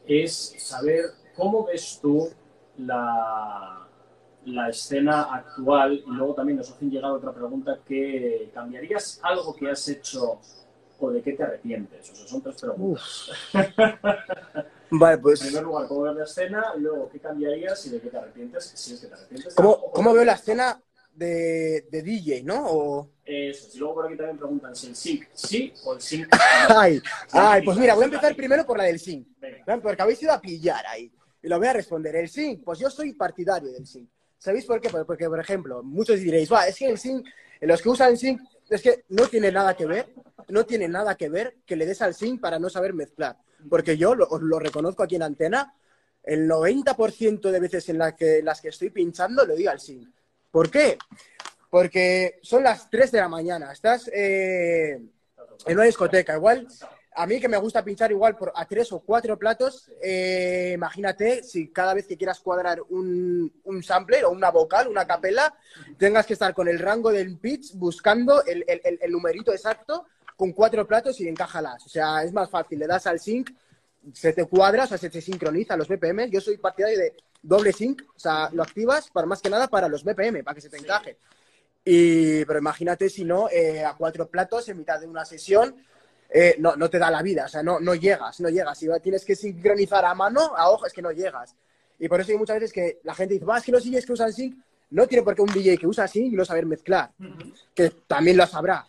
es 0.07 0.55
saber 0.57 1.11
cómo 1.35 1.65
ves 1.65 1.99
tú 2.01 2.29
la, 2.77 3.87
la 4.45 4.69
escena 4.69 5.23
actual 5.33 6.03
y 6.05 6.11
luego 6.11 6.33
también 6.33 6.57
nos 6.57 6.71
hacen 6.71 6.89
llegar 6.89 7.11
otra 7.11 7.31
pregunta 7.31 7.79
que 7.85 8.49
¿cambiarías 8.53 9.19
algo 9.23 9.55
que 9.55 9.69
has 9.69 9.87
hecho 9.87 10.39
o 10.99 11.11
de 11.11 11.21
qué 11.21 11.33
te 11.33 11.43
arrepientes? 11.43 12.09
O 12.11 12.15
sea, 12.15 12.27
son 12.27 12.41
tres 12.41 12.61
preguntas. 12.61 13.31
Vale, 14.91 15.17
pues... 15.19 15.41
En 15.41 15.47
primer 15.47 15.63
lugar, 15.63 15.87
¿cómo 15.87 16.01
ves 16.01 16.15
la 16.15 16.23
escena? 16.23 16.75
Luego, 16.77 17.09
¿qué 17.09 17.19
cambiarías 17.19 17.85
y 17.85 17.89
de 17.91 18.01
qué 18.01 18.09
te 18.09 18.17
arrepientes? 18.17 18.71
Si 18.75 18.93
es 18.93 18.99
que 18.99 19.07
te 19.07 19.13
arrepientes. 19.13 19.55
¿Cómo, 19.55 19.91
cómo 19.91 20.13
veo 20.13 20.25
la 20.25 20.33
escena 20.33 20.81
de, 21.13 21.87
de 21.89 22.01
DJ, 22.01 22.43
no? 22.43 22.65
O... 22.67 23.09
Eso, 23.25 23.69
y 23.73 23.79
luego 23.79 23.95
por 23.95 24.07
aquí 24.07 24.17
también 24.17 24.37
preguntan 24.37 24.75
si 24.75 24.87
el 24.87 24.95
sync 24.95 25.27
sí 25.33 25.73
o 25.85 25.93
el 25.93 26.01
sync 26.01 26.27
ay, 26.69 27.01
ay, 27.31 27.61
pues 27.63 27.77
mira, 27.77 27.93
voy 27.93 28.03
a 28.03 28.05
empezar 28.05 28.35
primero 28.35 28.65
por 28.65 28.77
la 28.77 28.83
del 28.83 28.99
sync. 28.99 29.27
Porque 29.81 30.01
habéis 30.01 30.21
ido 30.21 30.33
a 30.33 30.41
pillar 30.41 30.85
ahí. 30.87 31.11
Y 31.41 31.47
lo 31.47 31.57
voy 31.57 31.67
a 31.67 31.73
responder. 31.73 32.15
El 32.15 32.29
sync, 32.29 32.63
pues 32.63 32.79
yo 32.79 32.89
soy 32.89 33.13
partidario 33.13 33.71
del 33.71 33.87
sync. 33.87 34.09
¿Sabéis 34.41 34.65
por 34.65 34.81
qué? 34.81 34.89
Porque, 34.89 35.29
por 35.29 35.39
ejemplo, 35.39 35.83
muchos 35.83 36.19
diréis, 36.19 36.51
va, 36.51 36.67
es 36.67 36.75
que 36.75 36.89
el 36.89 36.97
sync, 36.97 37.27
los 37.59 37.79
que 37.79 37.89
usan 37.89 38.17
sync, 38.17 38.41
es 38.71 38.81
que 38.81 39.03
no 39.09 39.27
tiene 39.27 39.51
nada 39.51 39.75
que 39.75 39.85
ver, 39.85 40.15
no 40.47 40.65
tiene 40.65 40.87
nada 40.87 41.13
que 41.13 41.29
ver 41.29 41.57
que 41.63 41.75
le 41.75 41.85
des 41.85 42.01
al 42.01 42.15
sync 42.15 42.41
para 42.41 42.57
no 42.57 42.67
saber 42.67 42.91
mezclar. 42.95 43.37
Porque 43.69 43.97
yo 43.97 44.15
os 44.29 44.41
lo 44.41 44.57
reconozco 44.57 45.03
aquí 45.03 45.15
en 45.15 45.21
antena, 45.21 45.75
el 46.23 46.49
90% 46.49 47.51
de 47.51 47.59
veces 47.59 47.87
en 47.89 47.99
las 47.99 48.15
que, 48.15 48.41
las 48.41 48.61
que 48.61 48.69
estoy 48.69 48.89
pinchando 48.89 49.45
lo 49.45 49.55
digo 49.55 49.69
al 49.69 49.79
sync. 49.79 50.09
¿Por 50.49 50.71
qué? 50.71 50.97
Porque 51.69 52.39
son 52.41 52.63
las 52.63 52.89
3 52.89 53.11
de 53.11 53.19
la 53.19 53.29
mañana, 53.29 53.71
estás 53.71 54.09
eh, 54.11 54.93
en 55.67 55.75
una 55.75 55.83
discoteca, 55.83 56.35
igual 56.35 56.67
a 57.13 57.27
mí 57.27 57.39
que 57.39 57.49
me 57.49 57.57
gusta 57.57 57.83
pinchar 57.83 58.11
igual 58.11 58.37
por 58.37 58.53
a 58.55 58.65
tres 58.65 58.91
o 58.91 58.99
cuatro 58.99 59.37
platos, 59.37 59.91
eh, 60.01 60.71
imagínate 60.75 61.43
si 61.43 61.67
cada 61.69 61.93
vez 61.93 62.07
que 62.07 62.17
quieras 62.17 62.39
cuadrar 62.39 62.81
un, 62.89 63.51
un 63.65 63.83
sampler 63.83 64.25
o 64.25 64.31
una 64.31 64.49
vocal, 64.49 64.87
una 64.87 65.05
capela, 65.05 65.53
tengas 65.97 66.25
que 66.25 66.33
estar 66.33 66.53
con 66.53 66.67
el 66.67 66.79
rango 66.79 67.11
del 67.11 67.37
pitch 67.37 67.73
buscando 67.75 68.43
el, 68.45 68.63
el, 68.67 68.99
el, 69.01 69.11
numerito 69.11 69.51
exacto 69.51 70.05
con 70.37 70.53
cuatro 70.53 70.87
platos 70.87 71.19
y 71.19 71.27
encájalas. 71.27 71.85
O 71.85 71.89
sea, 71.89 72.23
es 72.23 72.31
más 72.31 72.49
fácil, 72.49 72.79
le 72.79 72.87
das 72.87 73.05
al 73.07 73.19
sync, 73.19 73.51
se 74.13 74.31
te 74.33 74.45
cuadra, 74.45 74.85
o 74.85 74.87
sea, 74.87 74.97
se 74.97 75.09
te 75.09 75.21
sincroniza 75.21 75.75
los 75.75 75.89
BPM. 75.89 76.29
Yo 76.29 76.39
soy 76.39 76.57
partidario 76.57 76.97
de 76.97 77.15
doble 77.41 77.73
sync, 77.73 78.03
o 78.15 78.19
sea, 78.19 78.49
lo 78.53 78.63
activas 78.63 79.09
para 79.11 79.27
más 79.27 79.41
que 79.41 79.49
nada 79.49 79.67
para 79.67 79.89
los 79.89 80.03
BPM, 80.03 80.43
para 80.43 80.55
que 80.55 80.61
se 80.61 80.69
te 80.69 80.77
encaje. 80.77 81.17
Y, 81.83 82.45
pero 82.45 82.59
imagínate 82.59 83.09
si 83.09 83.25
no, 83.25 83.49
eh, 83.49 83.83
a 83.83 83.95
cuatro 83.95 84.29
platos 84.29 84.69
en 84.69 84.77
mitad 84.77 84.99
de 84.99 85.07
una 85.07 85.25
sesión, 85.25 85.75
eh, 86.33 86.55
no, 86.59 86.77
no 86.77 86.89
te 86.89 86.97
da 86.97 87.11
la 87.11 87.21
vida, 87.21 87.45
o 87.45 87.49
sea, 87.49 87.61
no, 87.61 87.79
no 87.81 87.93
llegas, 87.93 88.39
no 88.39 88.47
llegas. 88.49 88.77
Si 88.77 88.87
tienes 89.03 89.25
que 89.25 89.35
sincronizar 89.35 90.05
a 90.05 90.15
mano, 90.15 90.55
a 90.55 90.69
ojo, 90.69 90.85
es 90.85 90.93
que 90.93 91.01
no 91.01 91.11
llegas. 91.11 91.53
Y 91.99 92.07
por 92.07 92.21
eso 92.21 92.31
hay 92.31 92.37
muchas 92.37 92.55
veces 92.55 92.71
que 92.71 92.99
la 93.03 93.13
gente 93.13 93.33
dice, 93.33 93.45
va, 93.45 93.57
es 93.57 93.65
que 93.65 93.71
los 93.73 93.83
DJs 93.83 94.05
que 94.05 94.13
usan 94.13 94.31
sync, 94.31 94.55
no 94.91 95.07
tiene 95.07 95.23
por 95.23 95.35
qué 95.35 95.41
un 95.41 95.51
DJ 95.51 95.77
que 95.77 95.87
usa 95.87 96.07
sync 96.07 96.33
no 96.33 96.45
saber 96.45 96.65
mezclar, 96.65 97.11
que 97.75 97.89
también 98.07 98.37
lo 98.37 98.47
sabrá, 98.47 98.85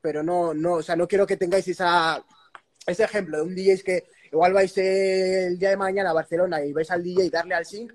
pero 0.00 0.22
no, 0.22 0.54
no, 0.54 0.74
o 0.74 0.82
sea, 0.82 0.96
no 0.96 1.06
quiero 1.06 1.26
que 1.26 1.36
tengáis 1.36 1.68
esa, 1.68 2.24
ese 2.86 3.04
ejemplo 3.04 3.36
de 3.36 3.42
un 3.42 3.54
DJ 3.54 3.82
que 3.82 4.04
igual 4.32 4.54
vais 4.54 4.76
el 4.78 5.58
día 5.58 5.70
de 5.70 5.76
mañana 5.76 6.10
a 6.10 6.14
Barcelona 6.14 6.64
y 6.64 6.72
vais 6.72 6.90
al 6.90 7.02
DJ 7.02 7.26
y 7.26 7.30
darle 7.30 7.54
al 7.54 7.66
sync, 7.66 7.92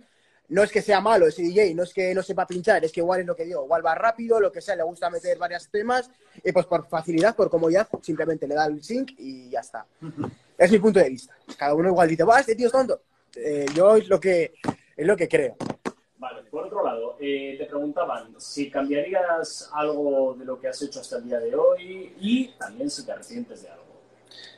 no 0.52 0.64
es 0.64 0.72
que 0.72 0.82
sea 0.82 1.00
malo 1.00 1.28
ese 1.28 1.44
DJ, 1.44 1.74
no 1.74 1.84
es 1.84 1.94
que 1.94 2.14
no 2.14 2.22
sepa 2.22 2.46
pinchar, 2.46 2.84
es 2.84 2.92
que 2.92 3.00
igual 3.00 3.22
es 3.22 3.26
lo 3.26 3.36
que 3.36 3.46
digo, 3.46 3.64
igual 3.64 3.86
va 3.86 3.96
rápido, 3.96 4.38
lo 4.38 4.52
que 4.52 4.60
sea, 4.60 4.76
le 4.76 4.84
gusta 4.84 5.10
meter 5.10 5.38
varios 5.38 5.70
temas, 5.70 6.12
y 6.44 6.52
pues 6.52 6.66
por 6.66 6.88
facilidad, 6.90 7.38
por 7.38 7.50
comodidad, 7.50 7.88
simplemente 8.02 8.46
le 8.50 8.56
da 8.56 8.66
el 8.66 8.84
sync 8.84 9.12
y 9.18 9.50
ya 9.50 9.62
está. 9.62 9.86
Es 10.58 10.70
mi 10.70 10.80
punto 10.80 11.00
de 11.00 11.10
vista. 11.10 11.34
Cada 11.58 11.74
uno 11.74 11.88
igual 11.88 12.10
dice, 12.10 12.26
va, 12.26 12.42
este 12.42 12.56
tío 12.56 12.68
es 12.68 12.74
tonto. 12.74 13.02
Eh, 13.34 13.66
yo 13.74 13.96
es 13.96 14.10
lo 14.10 14.20
que 14.20 14.54
es 14.98 15.08
lo 15.08 15.16
que 15.16 15.30
creo. 15.30 15.56
Vale, 16.18 16.44
por 16.44 16.66
otro 16.66 16.86
lado, 16.86 17.16
eh, 17.22 17.56
te 17.58 17.66
preguntaban 17.68 18.36
si 18.38 18.70
cambiarías 18.70 19.72
algo 19.74 20.36
de 20.38 20.44
lo 20.44 20.60
que 20.60 20.68
has 20.68 20.82
hecho 20.82 21.00
hasta 21.00 21.18
el 21.18 21.24
día 21.24 21.40
de 21.40 21.56
hoy 21.56 22.14
y 22.20 22.50
también 22.60 22.90
si 22.90 23.06
te 23.06 23.14
arrepientes 23.14 23.64
de 23.64 23.70
algo. 23.70 24.02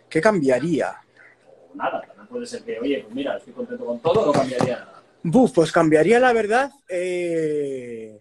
¿Qué 0.09 0.19
cambiaría? 0.19 0.95
O 1.71 1.75
nada, 1.75 2.01
también 2.01 2.27
puede 2.27 2.47
ser 2.47 2.63
que, 2.63 2.79
oye, 2.79 3.03
pues 3.03 3.13
mira, 3.13 3.38
estoy 3.38 3.53
contento 3.53 3.85
con 3.85 4.00
todo, 4.00 4.25
no 4.25 4.31
cambiaría 4.31 4.79
nada. 4.79 5.02
Buf, 5.24 5.51
pues 5.53 5.72
cambiaría 5.72 6.20
la 6.20 6.34
verdad. 6.34 6.72
Eh... 6.88 8.20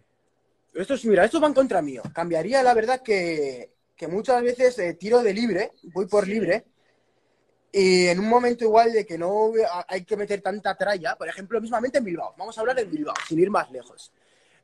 Esto 0.74 0.94
es, 0.94 1.04
mira, 1.04 1.24
esto 1.24 1.40
va 1.40 1.48
en 1.48 1.54
contra 1.54 1.82
mío. 1.82 2.02
Cambiaría 2.14 2.62
la 2.62 2.72
verdad 2.72 3.02
que, 3.02 3.72
que 3.94 4.08
muchas 4.08 4.42
veces 4.42 4.78
eh, 4.78 4.94
tiro 4.94 5.22
de 5.22 5.34
libre, 5.34 5.72
voy 5.92 6.06
por 6.06 6.26
libre, 6.26 6.64
y 7.72 8.06
en 8.06 8.20
un 8.20 8.28
momento 8.28 8.64
igual 8.64 8.92
de 8.92 9.06
que 9.06 9.16
no 9.16 9.52
hay 9.88 10.04
que 10.04 10.16
meter 10.16 10.42
tanta 10.42 10.74
tralla, 10.76 11.16
por 11.16 11.26
ejemplo, 11.26 11.60
mismamente 11.60 11.98
en 11.98 12.04
Bilbao. 12.04 12.34
Vamos 12.36 12.56
a 12.56 12.60
hablar 12.60 12.78
en 12.78 12.90
Bilbao, 12.90 13.14
sin 13.26 13.38
ir 13.38 13.50
más 13.50 13.70
lejos. 13.70 14.12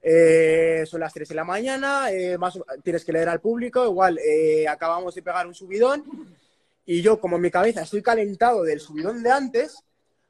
Eh, 0.03 0.85
son 0.87 1.01
las 1.01 1.13
3 1.13 1.29
de 1.29 1.35
la 1.35 1.45
mañana, 1.45 2.11
eh, 2.13 2.37
más, 2.37 2.59
tienes 2.85 3.05
que 3.05 3.13
leer 3.13 3.31
al 3.31 3.41
público, 3.41 3.85
igual 3.85 4.19
eh, 4.19 4.69
acabamos 4.69 5.15
de 5.15 5.23
pegar 5.23 5.47
un 5.47 5.55
subidón 5.55 6.05
y 6.87 7.03
yo 7.03 7.19
como 7.19 7.37
en 7.37 7.43
mi 7.43 7.51
cabeza 7.51 7.83
estoy 7.83 8.03
calentado 8.03 8.63
del 8.63 8.79
subidón 8.79 9.23
de 9.23 9.31
antes, 9.31 9.83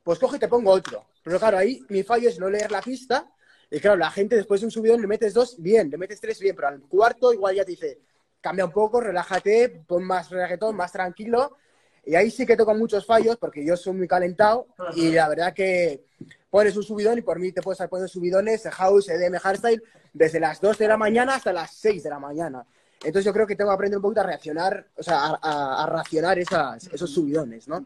pues 0.03 0.19
coge 0.19 0.37
y 0.37 0.41
te 0.41 0.49
pongo 0.49 0.71
otro. 0.71 1.05
Pero 1.29 1.41
claro, 1.41 1.59
ahí 1.59 1.85
mi 1.91 2.03
fallo 2.03 2.31
es 2.31 2.41
no 2.41 2.49
leer 2.49 2.71
la 2.71 2.81
pista 2.81 3.31
y 3.71 3.81
claro, 3.81 3.99
la 3.99 4.11
gente 4.11 4.35
después 4.35 4.63
de 4.63 4.67
un 4.67 4.71
subidón 4.71 5.03
le 5.03 5.07
metes 5.07 5.35
dos, 5.35 5.57
bien, 5.59 5.91
le 5.91 5.99
metes 5.99 6.19
tres, 6.23 6.41
bien, 6.41 6.57
pero 6.57 6.69
al 6.69 6.81
cuarto 6.81 7.35
igual 7.35 7.55
ya 7.55 7.67
te 7.67 7.73
dice, 7.73 8.01
cambia 8.41 8.65
un 8.65 8.73
poco, 8.73 8.99
relájate, 8.99 9.85
pon 9.87 10.05
más 10.05 10.31
reggaetón, 10.31 10.75
más 10.75 10.91
tranquilo. 10.91 11.59
Y 12.07 12.15
ahí 12.15 12.31
sí 12.31 12.47
que 12.47 12.57
toco 12.57 12.75
muchos 12.75 13.05
fallos 13.05 13.37
porque 13.37 13.63
yo 13.63 13.77
soy 13.77 13.93
muy 13.93 14.09
calentado 14.09 14.69
y 14.97 15.11
la 15.13 15.29
verdad 15.29 15.53
que 15.53 16.07
pones 16.49 16.75
un 16.79 16.83
subidón 16.83 17.19
y 17.19 17.21
por 17.21 17.39
mí 17.39 17.53
te 17.53 17.61
puedes 17.61 17.77
estar 17.77 17.91
poniendo 17.91 18.09
subidones 18.09 18.63
de 18.63 18.71
house, 18.71 19.11
EDM, 19.11 19.37
hardstyle 19.37 19.83
desde 20.15 20.41
las 20.41 20.63
2 20.63 20.79
de 20.79 20.89
la 20.89 20.97
mañana 20.97 21.35
hasta 21.35 21.53
las 21.53 21.75
6 21.75 22.05
de 22.05 22.09
la 22.09 22.19
mañana. 22.19 22.65
Entonces 23.01 23.27
yo 23.27 23.35
creo 23.35 23.47
que 23.47 23.55
tengo 23.55 23.71
que 23.71 23.75
aprender 23.75 23.99
un 23.99 24.03
poquito 24.03 24.23
a 24.23 24.25
reaccionar, 24.25 24.87
o 24.97 25.03
sea, 25.03 25.27
a, 25.27 25.39
a, 25.43 25.85
a 25.85 25.87
racionar 25.87 26.39
esas, 26.39 26.87
esos 26.87 27.11
subidones, 27.11 27.69
¿no? 27.69 27.85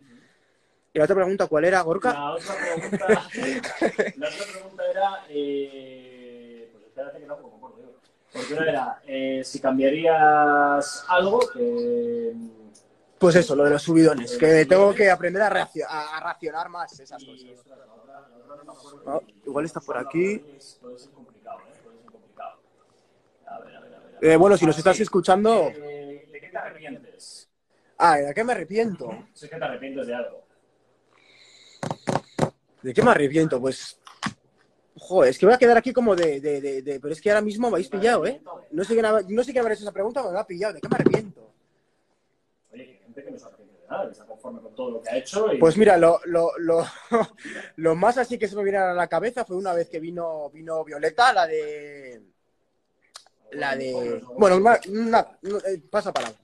Y 0.95 0.99
la 0.99 1.05
otra 1.05 1.17
pregunta, 1.17 1.47
¿cuál 1.47 1.65
era, 1.65 1.81
Gorka? 1.81 2.13
La 2.13 2.33
otra 2.33 2.55
pregunta, 2.55 3.07
la 4.17 4.29
otra 4.29 4.45
pregunta 4.53 4.91
era, 4.91 5.25
eh, 5.31 6.69
pues 6.71 6.85
espérate 6.85 7.19
que 7.21 7.27
no 7.27 7.37
me 7.39 7.47
acuerdo, 7.47 7.93
porque 8.33 8.53
una 8.55 8.69
era 8.69 9.03
eh, 9.07 9.43
si 9.43 9.59
cambiarías 9.61 11.05
algo 11.09 11.41
que... 11.53 12.33
Pues 13.19 13.37
eso, 13.37 13.55
lo 13.57 13.65
de 13.65 13.71
los 13.71 13.83
subidones, 13.83 14.37
que 14.37 14.67
tengo 14.67 14.93
que 14.95 15.09
aprender 15.11 15.41
a, 15.43 15.49
reaccio- 15.49 15.87
a, 15.89 16.21
racionar 16.21 16.69
más 16.69 16.99
esas 17.01 17.25
cosas. 17.25 17.65
No, 19.07 19.23
igual 19.47 19.65
está 19.65 19.81
por 19.81 19.97
aquí. 19.97 20.39
Puede 20.81 20.99
ser- 20.99 21.11
complicado, 21.13 21.59
¿eh? 21.61 21.79
Puede 21.85 21.97
ser 22.03 22.11
complicado. 22.11 22.61
A 23.47 23.59
ver, 23.61 23.77
a 23.77 23.81
ver, 23.81 23.95
a 23.95 23.99
ver. 24.01 24.17
a 24.17 24.21
ver. 24.21 24.31
Eh, 24.33 24.37
bueno, 24.37 24.57
si 24.59 24.67
nos 24.67 24.77
Ah, 24.77 24.79
estás 24.81 25.01
escuchando... 25.01 25.69
Eh, 25.69 26.29
¿De 26.33 26.41
qué 26.41 26.49
te 26.49 26.59
arrepientes? 26.59 27.49
Ah, 27.97 28.17
¿de 28.19 28.35
qué 28.35 28.43
me 28.45 28.53
arrepiento? 28.53 29.09
Si 29.33 29.45
es 29.47 29.51
que 29.53 29.57
te 29.57 29.65
arrepientes 29.65 30.07
de 30.09 30.15
algo. 30.17 30.42
¿De 32.83 32.93
qué 32.93 33.03
me 33.03 33.11
arrepiento? 33.11 33.61
Pues... 33.61 33.99
Joder, 34.97 35.31
es 35.31 35.39
que 35.39 35.47
voy 35.47 35.55
a 35.55 35.59
quedar 35.59 35.77
aquí 35.77 35.93
como 35.93 36.15
de... 36.15 36.41
de, 36.41 36.61
de, 36.61 36.83
de- 36.83 37.01
Pero 37.01 37.13
es 37.13 37.21
que 37.21 37.31
ahora 37.31 37.41
mismo 37.41 37.69
me 37.69 37.75
habéis 37.77 37.89
pillado, 37.89 38.27
¿eh? 38.27 38.41
No 38.71 38.85
sé 38.85 38.95
quién, 38.95 39.05
ha- 39.07 39.21
no 39.27 39.45
sé 39.45 39.53
quién 39.53 39.61
habrá 39.63 39.75
hecho 39.75 39.83
esa 39.85 39.93
pregunta, 39.93 40.21
pero 40.23 40.33
me 40.33 40.39
ha 40.41 40.47
pillado. 40.47 40.75
¿De 40.75 40.81
qué 40.81 40.89
me 40.89 40.95
arrepiento? 40.97 41.53
Oye, 42.73 42.85
que 42.87 42.91
hay 42.93 42.99
gente 42.99 43.25
que 43.25 43.31
no 43.31 43.39
se 43.39 43.45
arrepiente 43.47 43.81
de 43.81 43.87
nada, 43.89 44.05
que 44.07 44.13
está 44.13 44.25
conforme 44.27 44.61
con 44.61 44.75
todo 44.75 44.91
lo 44.93 45.03
que 45.03 45.11
ha 45.11 45.17
hecho. 45.17 45.53
Y... 45.53 45.59
Pues 45.59 45.77
mira, 45.77 45.97
lo, 45.97 46.21
lo, 46.27 46.51
lo, 46.59 46.85
lo 47.77 47.95
más 47.95 48.19
así 48.19 48.39
que 48.39 48.49
se 48.49 48.57
me 48.57 48.63
viene 48.65 48.79
a 48.79 48.93
la 48.93 49.09
cabeza 49.09 49.45
fue 49.45 49.57
una 49.57 49.73
vez 49.73 49.89
que 49.89 50.01
vino, 50.01 50.51
vino 50.51 50.85
Violeta, 50.85 51.33
la 51.33 51.47
de... 51.47 52.23
La 53.53 53.77
de... 53.77 54.23
Bueno, 54.39 54.57
una, 54.57 54.79
una- 54.89 55.29
eh, 55.67 55.83
pasa 55.91 56.13
palabra. 56.13 56.39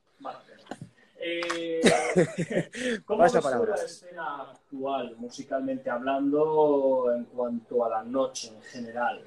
Eh, 1.21 1.81
¿Cómo 3.05 3.23
ves 3.23 3.33
la 3.35 3.75
escena 3.85 4.43
actual, 4.53 5.17
musicalmente 5.17 5.91
hablando, 5.91 7.13
en 7.15 7.25
cuanto 7.25 7.85
a 7.85 7.89
la 7.89 8.03
noche 8.05 8.49
en 8.49 8.63
general? 8.63 9.25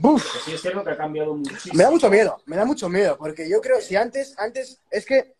Porque 0.00 0.22
sí 0.44 0.52
es 0.52 0.60
cierto 0.60 0.84
que 0.84 0.90
ha 0.90 0.96
cambiado 0.96 1.34
muchísimo. 1.34 1.74
Me 1.74 1.82
da 1.84 1.90
mucho 1.90 2.10
miedo, 2.10 2.40
me 2.46 2.56
da 2.56 2.64
mucho 2.64 2.88
miedo, 2.88 3.16
porque 3.18 3.48
yo 3.48 3.60
creo, 3.60 3.80
si 3.80 3.96
antes, 3.96 4.38
antes, 4.38 4.80
es 4.90 5.04
que 5.06 5.34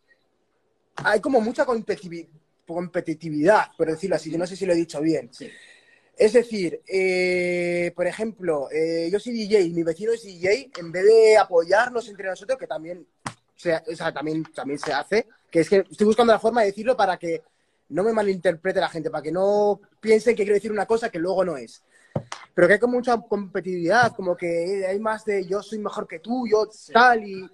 hay 0.96 1.20
como 1.20 1.40
mucha 1.40 1.64
competitivi- 1.64 2.28
competitividad, 2.66 3.66
por 3.76 3.86
decirlo 3.88 4.16
así, 4.16 4.30
yo 4.30 4.38
no 4.38 4.46
sé 4.46 4.56
si 4.56 4.66
lo 4.66 4.72
he 4.72 4.76
dicho 4.76 5.00
bien. 5.00 5.32
Sí. 5.32 5.48
Es 6.16 6.32
decir, 6.32 6.82
eh, 6.88 7.92
por 7.94 8.08
ejemplo, 8.08 8.68
eh, 8.72 9.08
yo 9.12 9.20
soy 9.20 9.32
DJ 9.34 9.68
mi 9.68 9.84
vecino 9.84 10.12
es 10.12 10.24
DJ, 10.24 10.70
en 10.76 10.90
vez 10.90 11.04
de 11.04 11.36
apoyarnos 11.38 12.08
entre 12.08 12.26
nosotros, 12.28 12.58
que 12.58 12.66
también 12.66 13.06
o 13.58 13.96
sea, 13.96 14.12
también, 14.12 14.44
también 14.54 14.78
se 14.78 14.92
hace, 14.92 15.26
que 15.50 15.60
es 15.60 15.68
que 15.68 15.84
estoy 15.90 16.06
buscando 16.06 16.32
la 16.32 16.38
forma 16.38 16.60
de 16.60 16.68
decirlo 16.68 16.96
para 16.96 17.16
que 17.16 17.42
no 17.88 18.04
me 18.04 18.12
malinterprete 18.12 18.80
la 18.80 18.88
gente, 18.88 19.10
para 19.10 19.22
que 19.22 19.32
no 19.32 19.80
piensen 20.00 20.36
que 20.36 20.44
quiero 20.44 20.54
decir 20.54 20.70
una 20.70 20.86
cosa 20.86 21.10
que 21.10 21.18
luego 21.18 21.44
no 21.44 21.56
es. 21.56 21.82
Pero 22.54 22.66
que 22.66 22.74
hay 22.74 22.78
como 22.78 22.96
mucha 22.96 23.18
competitividad, 23.20 24.14
como 24.14 24.36
que 24.36 24.86
hay 24.86 24.98
más 25.00 25.24
de 25.24 25.46
yo 25.46 25.62
soy 25.62 25.78
mejor 25.78 26.06
que 26.06 26.20
tú, 26.20 26.46
yo 26.48 26.68
tal, 26.92 27.24
y 27.24 27.48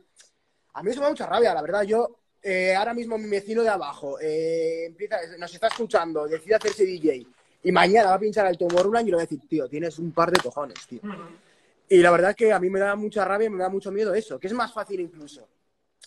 a 0.75 0.83
mí 0.83 0.91
eso 0.91 1.01
me 1.01 1.05
da 1.05 1.11
mucha 1.11 1.27
rabia, 1.27 1.55
la 1.55 1.63
verdad. 1.63 1.83
Yo, 1.83 2.17
eh, 2.43 2.75
ahora 2.75 2.95
mismo 2.95 3.17
mi 3.17 3.29
vecino 3.29 3.63
de 3.63 3.69
abajo 3.69 4.19
eh, 4.21 4.87
empieza, 4.87 5.19
nos 5.39 5.53
está 5.53 5.69
escuchando, 5.69 6.27
decide 6.27 6.57
hacerse 6.57 6.85
DJ, 6.85 7.27
y 7.63 7.73
mañana 7.73 8.11
va 8.11 8.17
a 8.17 8.21
pinchar 8.21 8.47
al 8.47 8.59
Tomorrowland 8.59 9.07
y 9.07 9.11
le 9.11 9.17
voy 9.17 9.23
a 9.23 9.27
decir, 9.27 9.49
tío, 9.49 9.69
tienes 9.69 9.99
un 9.99 10.13
par 10.13 10.31
de 10.31 10.41
cojones, 10.43 10.87
tío. 10.87 11.01
Y 11.89 11.99
la 11.99 12.11
verdad 12.11 12.35
que 12.35 12.53
a 12.53 12.59
mí 12.59 12.71
me 12.71 12.81
da 12.81 12.97
mucha 12.97 13.25
rabia 13.25 13.47
y 13.47 13.51
me 13.51 13.63
da 13.63 13.69
mucho 13.69 13.93
miedo 13.93 14.15
eso, 14.15 14.39
que 14.39 14.49
es 14.49 14.53
más 14.53 14.73
fácil 14.73 15.01
incluso. 15.01 15.47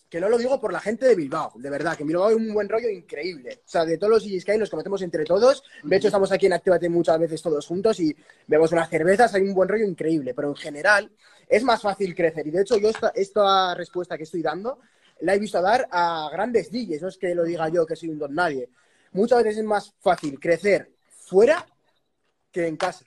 Que 0.10 0.19
no 0.19 0.29
lo 0.29 0.38
digo 0.38 0.60
por 0.60 0.71
la 0.71 0.79
gente 0.79 1.05
de 1.05 1.15
Bilbao, 1.15 1.51
de 1.55 1.69
verdad, 1.69 1.95
que 1.95 2.03
en 2.03 2.07
Bilbao 2.07 2.27
hay 2.27 2.36
un 2.36 2.53
buen 2.53 2.69
rollo 2.69 2.89
increíble. 2.89 3.62
O 3.65 3.69
sea, 3.69 3.86
de 3.86 3.97
todos 3.97 4.12
los 4.12 4.23
DJs 4.23 4.45
que 4.45 4.51
hay, 4.53 4.57
los 4.57 4.69
conocemos 4.69 5.01
entre 5.01 5.25
todos. 5.25 5.63
De 5.83 5.95
hecho, 5.97 6.07
estamos 6.07 6.31
aquí 6.31 6.45
en 6.45 6.53
Actívate 6.53 6.89
muchas 6.89 7.19
veces 7.19 7.41
todos 7.41 7.65
juntos 7.65 7.99
y 7.99 8.15
vemos 8.47 8.71
unas 8.71 8.89
cervezas, 8.89 9.33
hay 9.33 9.41
un 9.41 9.53
buen 9.53 9.69
rollo 9.69 9.86
increíble. 9.86 10.33
Pero 10.33 10.49
en 10.49 10.55
general, 10.55 11.12
es 11.47 11.63
más 11.63 11.81
fácil 11.81 12.15
crecer. 12.15 12.47
Y 12.47 12.51
de 12.51 12.62
hecho, 12.62 12.77
yo 12.77 12.89
esta, 12.89 13.12
esta 13.15 13.75
respuesta 13.75 14.17
que 14.17 14.23
estoy 14.23 14.41
dando 14.41 14.79
la 15.21 15.33
he 15.33 15.39
visto 15.39 15.62
dar 15.62 15.88
a 15.91 16.29
grandes 16.31 16.71
DJs. 16.71 17.01
No 17.01 17.07
es 17.07 17.17
que 17.17 17.33
lo 17.36 17.43
diga 17.43 17.69
yo, 17.69 17.86
que 17.86 17.95
soy 17.95 18.10
un 18.10 18.19
don 18.19 18.33
nadie. 18.33 18.69
Muchas 19.12 19.43
veces 19.43 19.60
es 19.60 19.65
más 19.65 19.93
fácil 19.99 20.39
crecer 20.39 20.91
fuera 21.10 21.65
que 22.51 22.67
en 22.67 22.77
casa. 22.77 23.05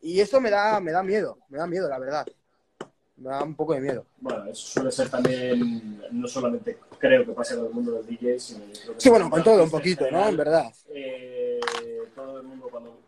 Y 0.00 0.20
eso 0.20 0.40
me 0.40 0.50
da, 0.50 0.80
me 0.80 0.90
da 0.90 1.02
miedo, 1.02 1.38
me 1.48 1.58
da 1.58 1.66
miedo, 1.66 1.88
la 1.88 1.98
verdad. 1.98 2.26
Me 3.22 3.30
da 3.30 3.44
un 3.44 3.54
poco 3.54 3.74
de 3.74 3.80
miedo. 3.80 4.04
Bueno, 4.20 4.44
eso 4.46 4.66
suele 4.66 4.90
ser 4.90 5.08
también, 5.08 6.02
no 6.10 6.26
solamente 6.26 6.78
creo 6.98 7.24
que 7.24 7.32
pasa 7.32 7.54
con 7.56 7.66
el 7.66 7.72
mundo 7.72 7.92
de 7.92 7.98
los 7.98 8.06
DJs, 8.08 8.42
sino 8.42 8.64
yo 8.66 8.80
creo 8.82 8.94
que 8.94 9.00
Sí, 9.00 9.08
bueno, 9.10 9.30
con 9.30 9.44
todo 9.44 9.62
un 9.62 9.70
poquito, 9.70 10.10
¿no? 10.10 10.28
En 10.28 10.36
verdad. 10.36 10.72
Eh, 10.88 11.60
todo 12.16 12.40
el 12.40 12.46
mundo 12.46 12.66
cuando 12.68 12.98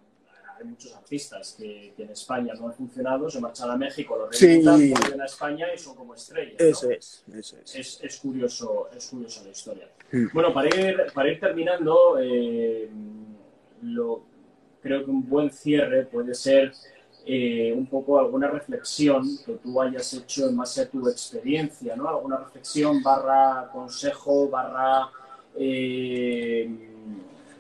hay 0.57 0.65
muchos 0.67 0.95
artistas 0.95 1.57
que, 1.59 1.93
que, 1.97 2.05
en 2.05 2.11
España 2.11 2.55
no 2.55 2.69
han 2.69 2.75
funcionado, 2.75 3.29
se 3.29 3.41
marchan 3.41 3.71
a 3.71 3.77
México, 3.77 4.17
los 4.17 4.41
revientan, 4.41 4.79
Sí. 4.79 4.93
vuelven 4.93 5.21
a 5.21 5.25
España 5.25 5.67
y 5.75 5.79
son 5.79 5.97
como 5.97 6.15
estrellas. 6.15 6.55
¿no? 6.61 6.67
Eso 6.67 6.91
es, 6.91 7.25
eso 7.37 7.57
es. 7.59 7.75
es, 7.75 8.01
es 8.01 8.17
curioso, 8.21 8.89
es 8.97 9.07
curiosa 9.09 9.43
la 9.43 9.51
historia. 9.51 9.89
Mm. 10.13 10.27
Bueno, 10.33 10.55
para 10.55 10.69
ir, 10.69 10.97
para 11.13 11.29
ir 11.29 11.41
terminando, 11.41 12.19
eh, 12.21 12.89
lo, 13.83 14.23
creo 14.81 15.05
que 15.05 15.11
un 15.11 15.29
buen 15.29 15.51
cierre 15.51 16.05
puede 16.07 16.35
ser 16.35 16.73
eh, 17.27 17.73
un 17.75 17.87
poco 17.87 18.19
alguna 18.19 18.49
reflexión 18.49 19.25
que 19.47 19.55
tú 19.55 19.81
hayas 19.81 20.13
hecho 20.13 20.49
en 20.49 20.57
base 20.57 20.83
a 20.83 20.89
tu 20.89 21.09
experiencia, 21.09 21.97
¿no? 21.97 22.09
Alguna 22.09 22.37
reflexión 22.37 23.03
barra 23.03 23.71
consejo, 23.73 24.49
barra 24.49 25.09
eh, 25.57 26.69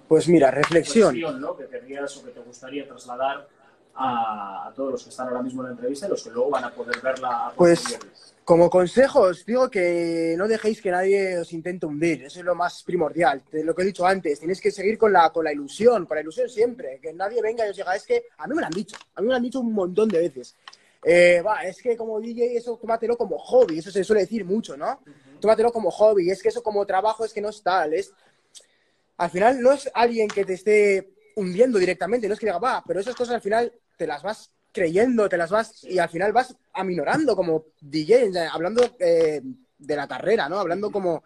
Pues 0.07 0.29
mira, 0.29 0.51
reflexión. 0.51 1.15
Que 1.15 1.67
querrías 1.67 2.17
o 2.17 2.25
que 2.25 2.33
te 2.33 2.41
gustaría 2.41 2.87
trasladar 2.87 3.49
a, 3.97 4.69
a 4.69 4.75
todos 4.75 4.93
los 4.93 5.05
que 5.05 5.11
están 5.11 5.29
ahora 5.29 5.43
mismo 5.43 5.63
en 5.63 5.69
la 5.69 5.73
entrevista 5.73 6.07
y 6.07 6.11
los 6.11 6.23
que 6.23 6.31
luego 6.31 6.51
van 6.51 6.65
a 6.65 6.71
poder 6.71 7.01
verla 7.01 7.47
a 7.47 7.53
Pues. 7.53 7.99
Como 8.45 8.69
consejo, 8.69 9.23
os 9.23 9.47
digo 9.47 9.71
que 9.71 10.35
no 10.37 10.47
dejéis 10.47 10.83
que 10.83 10.91
nadie 10.91 11.39
os 11.39 11.51
intente 11.55 11.87
hundir. 11.87 12.25
Eso 12.25 12.41
es 12.41 12.45
lo 12.45 12.55
más 12.55 12.83
primordial. 12.83 13.43
Lo 13.51 13.75
que 13.75 13.81
he 13.81 13.87
dicho 13.87 14.05
antes, 14.05 14.39
tenéis 14.39 14.61
que 14.61 14.71
seguir 14.71 14.99
con 14.99 15.15
la, 15.15 15.31
con 15.31 15.45
la 15.45 15.53
ilusión, 15.53 16.05
con 16.05 16.17
la 16.17 16.21
ilusión 16.21 16.51
siempre. 16.51 17.01
Que 17.01 17.15
nadie 17.15 17.41
venga 17.41 17.67
y 17.67 17.71
os 17.71 17.77
diga, 17.77 17.97
es 17.97 18.05
que 18.05 18.27
a 18.37 18.47
mí 18.47 18.55
me 18.55 18.61
lo 18.61 18.67
han 18.67 18.73
dicho. 18.75 18.97
A 19.15 19.23
mí 19.23 19.29
me 19.29 19.31
lo 19.31 19.37
han 19.37 19.43
dicho 19.43 19.61
un 19.61 19.73
montón 19.73 20.11
de 20.11 20.19
veces. 20.19 20.55
Eh, 21.03 21.41
va, 21.41 21.65
es 21.65 21.81
que 21.81 21.97
como 21.97 22.21
DJ, 22.21 22.59
eso 22.59 22.77
tómatelo 22.77 23.17
como 23.17 23.39
hobby. 23.39 23.79
Eso 23.79 23.91
se 23.91 24.05
suele 24.05 24.21
decir 24.21 24.45
mucho, 24.45 24.77
¿no? 24.77 25.01
Tómatelo 25.41 25.73
como 25.73 25.91
hobby. 25.91 26.29
Es 26.29 26.43
que 26.43 26.51
eso 26.51 26.63
como 26.63 26.85
trabajo 26.85 27.25
es 27.25 27.33
que 27.33 27.41
no 27.41 27.49
es 27.49 27.63
tal. 27.63 27.95
Es... 27.95 28.13
Al 29.17 29.31
final 29.31 29.63
no 29.63 29.73
es 29.73 29.91
alguien 29.95 30.29
que 30.29 30.45
te 30.45 30.53
esté 30.53 31.15
hundiendo 31.37 31.79
directamente. 31.79 32.29
No 32.29 32.35
es 32.35 32.41
que 32.41 32.45
diga, 32.45 32.59
va, 32.59 32.85
pero 32.87 33.01
esas 33.01 33.17
cosas 33.17 33.37
al 33.37 33.41
final 33.41 33.73
te 33.97 34.07
las 34.07 34.23
vas 34.23 34.53
creyendo, 34.73 35.29
te 35.29 35.37
las 35.37 35.51
vas 35.51 35.85
y 35.85 35.99
al 35.99 36.09
final 36.09 36.33
vas 36.33 36.57
aminorando 36.73 37.37
como 37.37 37.67
DJ, 37.81 38.31
hablando 38.53 38.83
eh, 38.99 39.41
de 39.79 39.97
la 39.97 40.09
carrera, 40.09 40.49
¿no? 40.49 40.59
Hablando 40.59 40.91
como... 40.91 41.23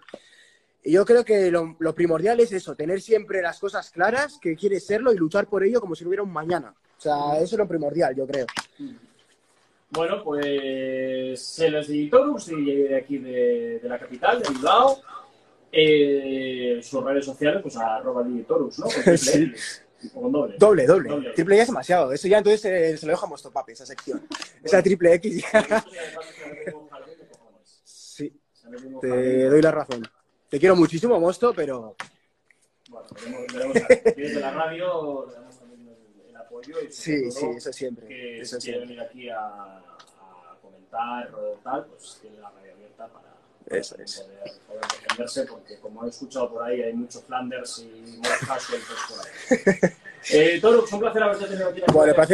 Y 0.84 0.92
yo 0.92 1.04
creo 1.04 1.24
que 1.24 1.50
lo, 1.50 1.76
lo, 1.78 1.94
primordial 1.94 2.38
es 2.40 2.52
eso, 2.52 2.76
tener 2.76 3.00
siempre 3.00 3.42
las 3.42 3.58
cosas 3.58 3.90
claras, 3.90 4.38
que 4.40 4.54
quieres 4.54 4.86
serlo 4.86 5.12
y 5.12 5.16
luchar 5.16 5.48
por 5.48 5.64
ello 5.64 5.80
como 5.80 5.94
si 5.94 6.04
no 6.04 6.08
hubiera 6.08 6.22
un 6.22 6.32
mañana. 6.32 6.74
O 6.98 7.00
sea, 7.00 7.36
eso 7.36 7.54
es 7.54 7.58
lo 7.58 7.68
primordial, 7.68 8.14
yo 8.14 8.26
creo. 8.26 8.46
Bueno, 9.90 10.22
pues 10.22 11.58
él 11.58 11.74
es 11.74 11.88
DJ 11.88 12.10
Torux, 12.10 12.46
DJ 12.46 12.88
de 12.88 12.96
aquí 12.96 13.18
de, 13.18 13.80
de 13.82 13.88
la 13.88 13.98
capital, 13.98 14.42
de 14.42 14.50
Bilbao. 14.50 15.00
Eh, 15.72 16.80
sus 16.82 17.04
redes 17.04 17.24
sociales, 17.24 17.60
pues 17.62 17.76
arroba 17.76 18.22
DJ 18.22 18.44
Torux, 18.44 18.78
¿no? 18.78 18.86
Triple 18.88 19.16
Sí. 19.18 19.52
Con 20.14 20.30
doble. 20.32 20.56
Doble, 20.58 20.86
doble, 20.86 21.08
Doble. 21.08 21.30
Triple 21.32 21.56
ya 21.56 21.62
es 21.62 21.68
demasiado. 21.68 22.12
Eso 22.12 22.28
ya 22.28 22.38
entonces 22.38 22.64
eh, 22.64 22.96
se 22.96 23.06
lo 23.06 23.12
deja 23.12 23.26
a 23.26 23.28
Mostopapi, 23.28 23.72
esa 23.72 23.84
sección. 23.86 24.26
Esa 24.62 24.82
triple 24.82 25.14
X 25.14 25.42
ya. 25.52 25.84
Sí, 27.84 28.32
te 29.00 29.44
doy 29.48 29.62
la 29.62 29.70
razón. 29.72 30.02
Te 30.48 30.58
quiero 30.58 30.76
muchísimo, 30.76 31.18
Mosto, 31.20 31.52
pero 31.54 31.94
Bueno, 32.88 33.06
veremos, 33.12 33.46
veremos 33.52 33.76
a 33.76 34.14
desde 34.16 34.40
la 34.40 34.50
radio 34.52 35.26
le 35.28 35.34
damos 35.34 35.58
también 35.58 35.88
el, 35.88 36.30
el 36.30 36.36
apoyo 36.36 36.80
y 36.82 36.92
sí, 36.92 37.30
sí, 37.30 37.46
eso 37.56 37.72
siempre. 37.72 38.06
que 38.06 38.40
Eso 38.40 38.60
si 38.60 38.70
quiere 38.70 38.80
venir 38.86 39.00
aquí 39.00 39.28
a, 39.28 39.38
a 39.38 40.58
comentar 40.62 41.34
o 41.34 41.58
tal, 41.62 41.86
pues 41.86 42.18
tiene 42.22 42.38
la 42.38 42.50
radio 42.50 42.72
abierta 42.72 43.08
para, 43.08 43.36
Eso 43.70 43.96
es. 43.98 44.24
poder, 44.66 44.82
defenderse, 44.90 45.44
porque 45.44 45.76
como 45.78 46.04
he 46.04 46.08
escuchado 46.08 46.50
por 46.50 46.62
ahí, 46.62 46.82
hay 46.82 46.92
muchos 46.92 47.22
Flanders 47.24 47.78
y 47.80 48.18
Morjas 48.18 48.62
sueltos 48.62 48.98
por 49.08 49.18
ahí. 49.20 49.92
Eh, 50.30 50.58
Toro, 50.60 50.84
un 50.90 51.00
placer 51.00 51.22
haberte 51.22 51.46
tenido 51.46 51.68
aquí 51.68 51.80